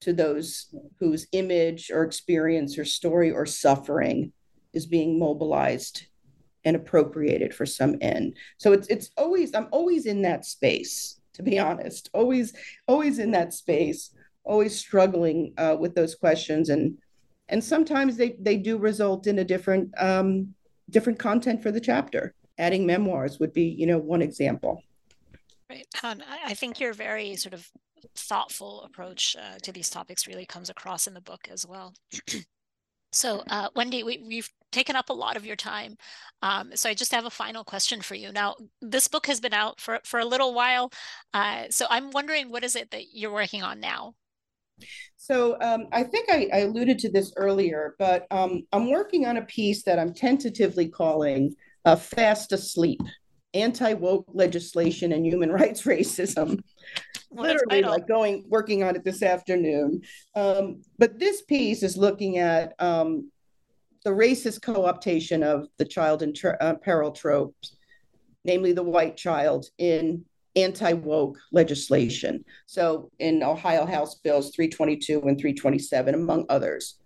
to 0.00 0.12
those 0.12 0.72
whose 1.00 1.26
image 1.32 1.90
or 1.92 2.04
experience 2.04 2.78
or 2.78 2.84
story 2.84 3.32
or 3.32 3.46
suffering 3.46 4.32
is 4.72 4.86
being 4.86 5.18
mobilized 5.18 6.06
and 6.64 6.76
appropriated 6.76 7.54
for 7.54 7.66
some 7.66 7.96
end. 8.00 8.36
So 8.58 8.72
it's 8.72 8.88
it's 8.88 9.10
always 9.16 9.54
I'm 9.54 9.68
always 9.70 10.06
in 10.06 10.22
that 10.22 10.44
space 10.44 11.20
to 11.34 11.42
be 11.42 11.58
honest. 11.58 12.10
Always 12.12 12.52
always 12.86 13.18
in 13.18 13.30
that 13.32 13.54
space, 13.54 14.14
always 14.44 14.76
struggling 14.78 15.54
uh, 15.56 15.76
with 15.78 15.94
those 15.94 16.14
questions 16.14 16.68
and 16.68 16.98
and 17.48 17.62
sometimes 17.62 18.16
they 18.16 18.36
they 18.40 18.56
do 18.56 18.76
result 18.76 19.26
in 19.26 19.38
a 19.38 19.44
different 19.44 19.90
um, 19.98 20.54
different 20.90 21.18
content 21.18 21.62
for 21.62 21.70
the 21.70 21.80
chapter. 21.80 22.34
Adding 22.58 22.86
memoirs 22.86 23.38
would 23.38 23.52
be 23.52 23.64
you 23.64 23.86
know 23.86 23.98
one 23.98 24.22
example. 24.22 24.82
Right. 25.70 25.86
Um, 26.02 26.22
I 26.44 26.54
think 26.54 26.80
your 26.80 26.92
very 26.92 27.36
sort 27.36 27.54
of 27.54 27.68
thoughtful 28.16 28.82
approach 28.82 29.36
uh, 29.38 29.58
to 29.62 29.72
these 29.72 29.90
topics 29.90 30.26
really 30.26 30.46
comes 30.46 30.70
across 30.70 31.06
in 31.06 31.14
the 31.14 31.20
book 31.20 31.48
as 31.50 31.66
well. 31.66 31.94
so, 33.12 33.42
uh, 33.48 33.68
Wendy, 33.74 34.02
we, 34.02 34.36
have 34.36 34.48
taken 34.70 34.96
up 34.96 35.08
a 35.08 35.14
lot 35.14 35.36
of 35.36 35.46
your 35.46 35.56
time. 35.56 35.96
Um, 36.42 36.72
so, 36.74 36.88
I 36.88 36.94
just 36.94 37.12
have 37.12 37.24
a 37.24 37.30
final 37.30 37.64
question 37.64 38.00
for 38.00 38.14
you. 38.14 38.32
Now, 38.32 38.56
this 38.80 39.08
book 39.08 39.26
has 39.26 39.40
been 39.40 39.54
out 39.54 39.80
for, 39.80 40.00
for 40.04 40.20
a 40.20 40.24
little 40.24 40.54
while. 40.54 40.92
Uh, 41.34 41.64
so, 41.70 41.86
I'm 41.90 42.10
wondering 42.10 42.50
what 42.50 42.64
is 42.64 42.76
it 42.76 42.90
that 42.90 43.14
you're 43.14 43.32
working 43.32 43.62
on 43.62 43.80
now? 43.80 44.14
So 45.16 45.56
um, 45.60 45.88
I 45.90 46.04
think 46.04 46.30
I, 46.30 46.48
I, 46.52 46.58
alluded 46.58 47.00
to 47.00 47.10
this 47.10 47.32
earlier, 47.36 47.96
but 47.98 48.28
um, 48.30 48.62
I'm 48.72 48.88
working 48.88 49.26
on 49.26 49.36
a 49.36 49.42
piece 49.42 49.82
that 49.82 49.98
I'm 49.98 50.14
tentatively 50.14 50.88
calling 50.88 51.56
uh, 51.84 51.96
"Fast 51.96 52.52
Asleep." 52.52 53.00
anti 53.54 53.94
woke 53.94 54.26
legislation 54.32 55.12
and 55.12 55.26
human 55.26 55.50
rights 55.50 55.82
racism. 55.84 56.60
Literally, 57.30 57.82
like 57.82 58.08
going 58.08 58.44
working 58.48 58.82
on 58.82 58.96
it 58.96 59.04
this 59.04 59.22
afternoon. 59.22 60.02
Um, 60.34 60.82
but 60.98 61.18
this 61.18 61.42
piece 61.42 61.82
is 61.82 61.96
looking 61.96 62.38
at 62.38 62.74
um, 62.78 63.30
the 64.04 64.10
racist 64.10 64.62
co-optation 64.62 65.42
of 65.42 65.68
the 65.78 65.84
child 65.84 66.22
in 66.22 66.32
uh, 66.60 66.74
peril 66.74 67.12
tropes, 67.12 67.76
namely 68.44 68.72
the 68.72 68.82
white 68.82 69.16
child, 69.16 69.66
in 69.78 70.24
anti 70.56 70.92
woke 70.94 71.38
legislation. 71.52 72.44
So, 72.66 73.10
in 73.18 73.42
Ohio 73.42 73.84
House 73.84 74.16
Bills 74.16 74.54
322 74.54 75.20
and 75.20 75.38
327, 75.38 76.14
among 76.14 76.46
others, 76.48 76.98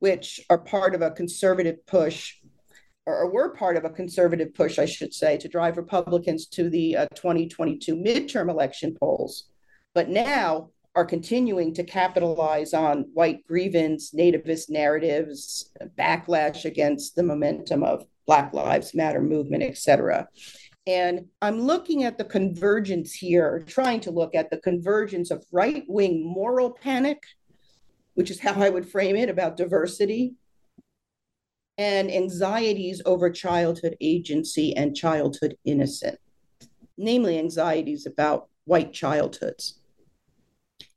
which 0.00 0.40
are 0.50 0.58
part 0.58 0.94
of 0.94 1.02
a 1.02 1.10
conservative 1.10 1.84
push 1.86 2.34
or 3.06 3.30
were 3.32 3.54
part 3.54 3.76
of 3.76 3.84
a 3.84 3.90
conservative 3.90 4.54
push, 4.54 4.78
I 4.78 4.84
should 4.84 5.12
say, 5.12 5.36
to 5.38 5.48
drive 5.48 5.76
Republicans 5.76 6.46
to 6.48 6.70
the 6.70 6.96
uh, 6.96 7.06
2022 7.14 7.96
midterm 7.96 8.48
election 8.48 8.96
polls, 8.98 9.48
but 9.94 10.08
now 10.08 10.70
are 10.94 11.04
continuing 11.04 11.72
to 11.74 11.84
capitalize 11.84 12.74
on 12.74 13.06
white 13.14 13.46
grievance, 13.46 14.12
nativist 14.12 14.68
narratives, 14.68 15.70
backlash 15.98 16.64
against 16.64 17.16
the 17.16 17.22
momentum 17.22 17.82
of 17.82 18.04
Black 18.26 18.52
Lives 18.52 18.94
Matter 18.94 19.22
movement, 19.22 19.62
et 19.62 19.78
cetera. 19.78 20.28
And 20.86 21.26
I'm 21.40 21.60
looking 21.60 22.04
at 22.04 22.18
the 22.18 22.24
convergence 22.24 23.12
here, 23.12 23.64
trying 23.66 24.00
to 24.00 24.10
look 24.10 24.34
at 24.34 24.50
the 24.50 24.58
convergence 24.58 25.30
of 25.30 25.44
right 25.52 25.84
wing 25.88 26.24
moral 26.26 26.70
panic, 26.70 27.22
which 28.14 28.30
is 28.30 28.40
how 28.40 28.60
I 28.60 28.68
would 28.68 28.88
frame 28.88 29.16
it 29.16 29.30
about 29.30 29.56
diversity, 29.56 30.34
and 31.78 32.10
anxieties 32.10 33.00
over 33.06 33.30
childhood 33.30 33.96
agency 34.00 34.76
and 34.76 34.94
childhood 34.94 35.56
innocence, 35.64 36.18
namely 36.98 37.38
anxieties 37.38 38.04
about 38.04 38.48
white 38.64 38.92
childhoods. 38.92 39.78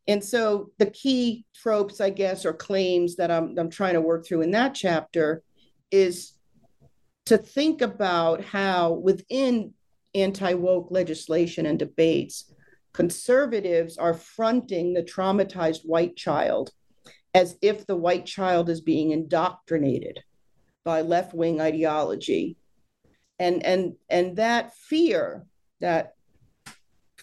And 0.08 0.24
so 0.24 0.72
the 0.78 0.86
key 0.88 1.46
tropes, 1.56 2.00
I 2.00 2.12
guess, 2.12 2.46
or 2.46 2.54
claims 2.54 3.16
that 3.16 3.32
I'm, 3.32 3.58
I'm 3.58 3.70
trying 3.70 3.96
to 3.96 4.02
work 4.02 4.26
through 4.26 4.42
in 4.42 4.52
that 4.52 4.76
chapter 4.76 5.42
is 5.92 6.34
to 7.26 7.38
think 7.38 7.82
about 7.82 8.44
how 8.44 8.92
within 8.94 9.74
anti 10.14 10.54
woke 10.54 10.88
legislation 10.92 11.66
and 11.66 11.80
debates, 11.80 12.54
conservatives 12.94 13.98
are 13.98 14.14
fronting 14.14 14.94
the 14.94 15.04
traumatized 15.04 15.86
white 15.86 16.16
child 16.16 16.72
as 17.34 17.58
if 17.62 17.86
the 17.86 17.98
white 17.98 18.26
child 18.26 18.70
is 18.70 18.80
being 18.80 19.12
indoctrinated 19.12 20.24
by 20.86 21.02
left 21.02 21.34
wing 21.34 21.60
ideology. 21.60 22.56
And, 23.40 23.66
and, 23.66 23.96
and 24.10 24.38
that 24.38 24.74
fear, 24.76 25.46
that 25.82 26.15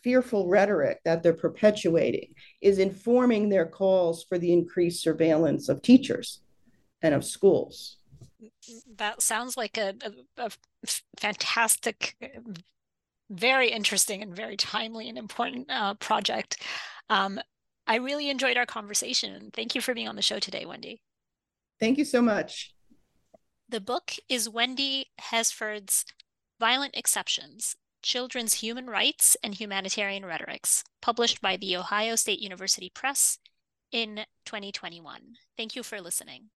fearful 0.02 0.48
rhetoric 0.48 1.00
that 1.04 1.22
they're 1.22 1.32
perpetuating 1.32 2.34
is 2.60 2.78
informing 2.78 3.48
their 3.48 3.66
calls 3.66 4.24
for 4.24 4.38
the 4.38 4.52
increased 4.52 5.02
surveillance 5.02 5.68
of 5.68 5.82
teachers 5.82 6.40
and 7.02 7.14
of 7.14 7.24
schools. 7.24 7.98
That 8.96 9.22
sounds 9.22 9.56
like 9.56 9.78
a, 9.78 9.94
a, 10.36 10.46
a 10.46 10.50
fantastic, 11.18 12.16
very 13.30 13.70
interesting, 13.70 14.22
and 14.22 14.34
very 14.34 14.56
timely 14.56 15.08
and 15.08 15.16
important 15.16 15.70
uh, 15.70 15.94
project. 15.94 16.62
Um, 17.08 17.40
I 17.86 17.96
really 17.96 18.30
enjoyed 18.30 18.56
our 18.56 18.66
conversation. 18.66 19.50
Thank 19.52 19.74
you 19.74 19.80
for 19.80 19.94
being 19.94 20.08
on 20.08 20.16
the 20.16 20.22
show 20.22 20.38
today, 20.38 20.64
Wendy. 20.66 21.02
Thank 21.80 21.98
you 21.98 22.04
so 22.04 22.22
much. 22.22 22.74
The 23.68 23.80
book 23.80 24.12
is 24.28 24.48
Wendy 24.48 25.06
Hesford's 25.18 26.04
Violent 26.60 26.96
Exceptions 26.96 27.74
Children's 28.02 28.54
Human 28.54 28.88
Rights 28.88 29.36
and 29.42 29.54
Humanitarian 29.54 30.24
Rhetorics, 30.24 30.84
published 31.00 31.40
by 31.40 31.56
the 31.56 31.76
Ohio 31.76 32.16
State 32.16 32.40
University 32.40 32.90
Press 32.90 33.38
in 33.92 34.26
2021. 34.44 35.36
Thank 35.56 35.76
you 35.76 35.82
for 35.82 36.00
listening. 36.00 36.50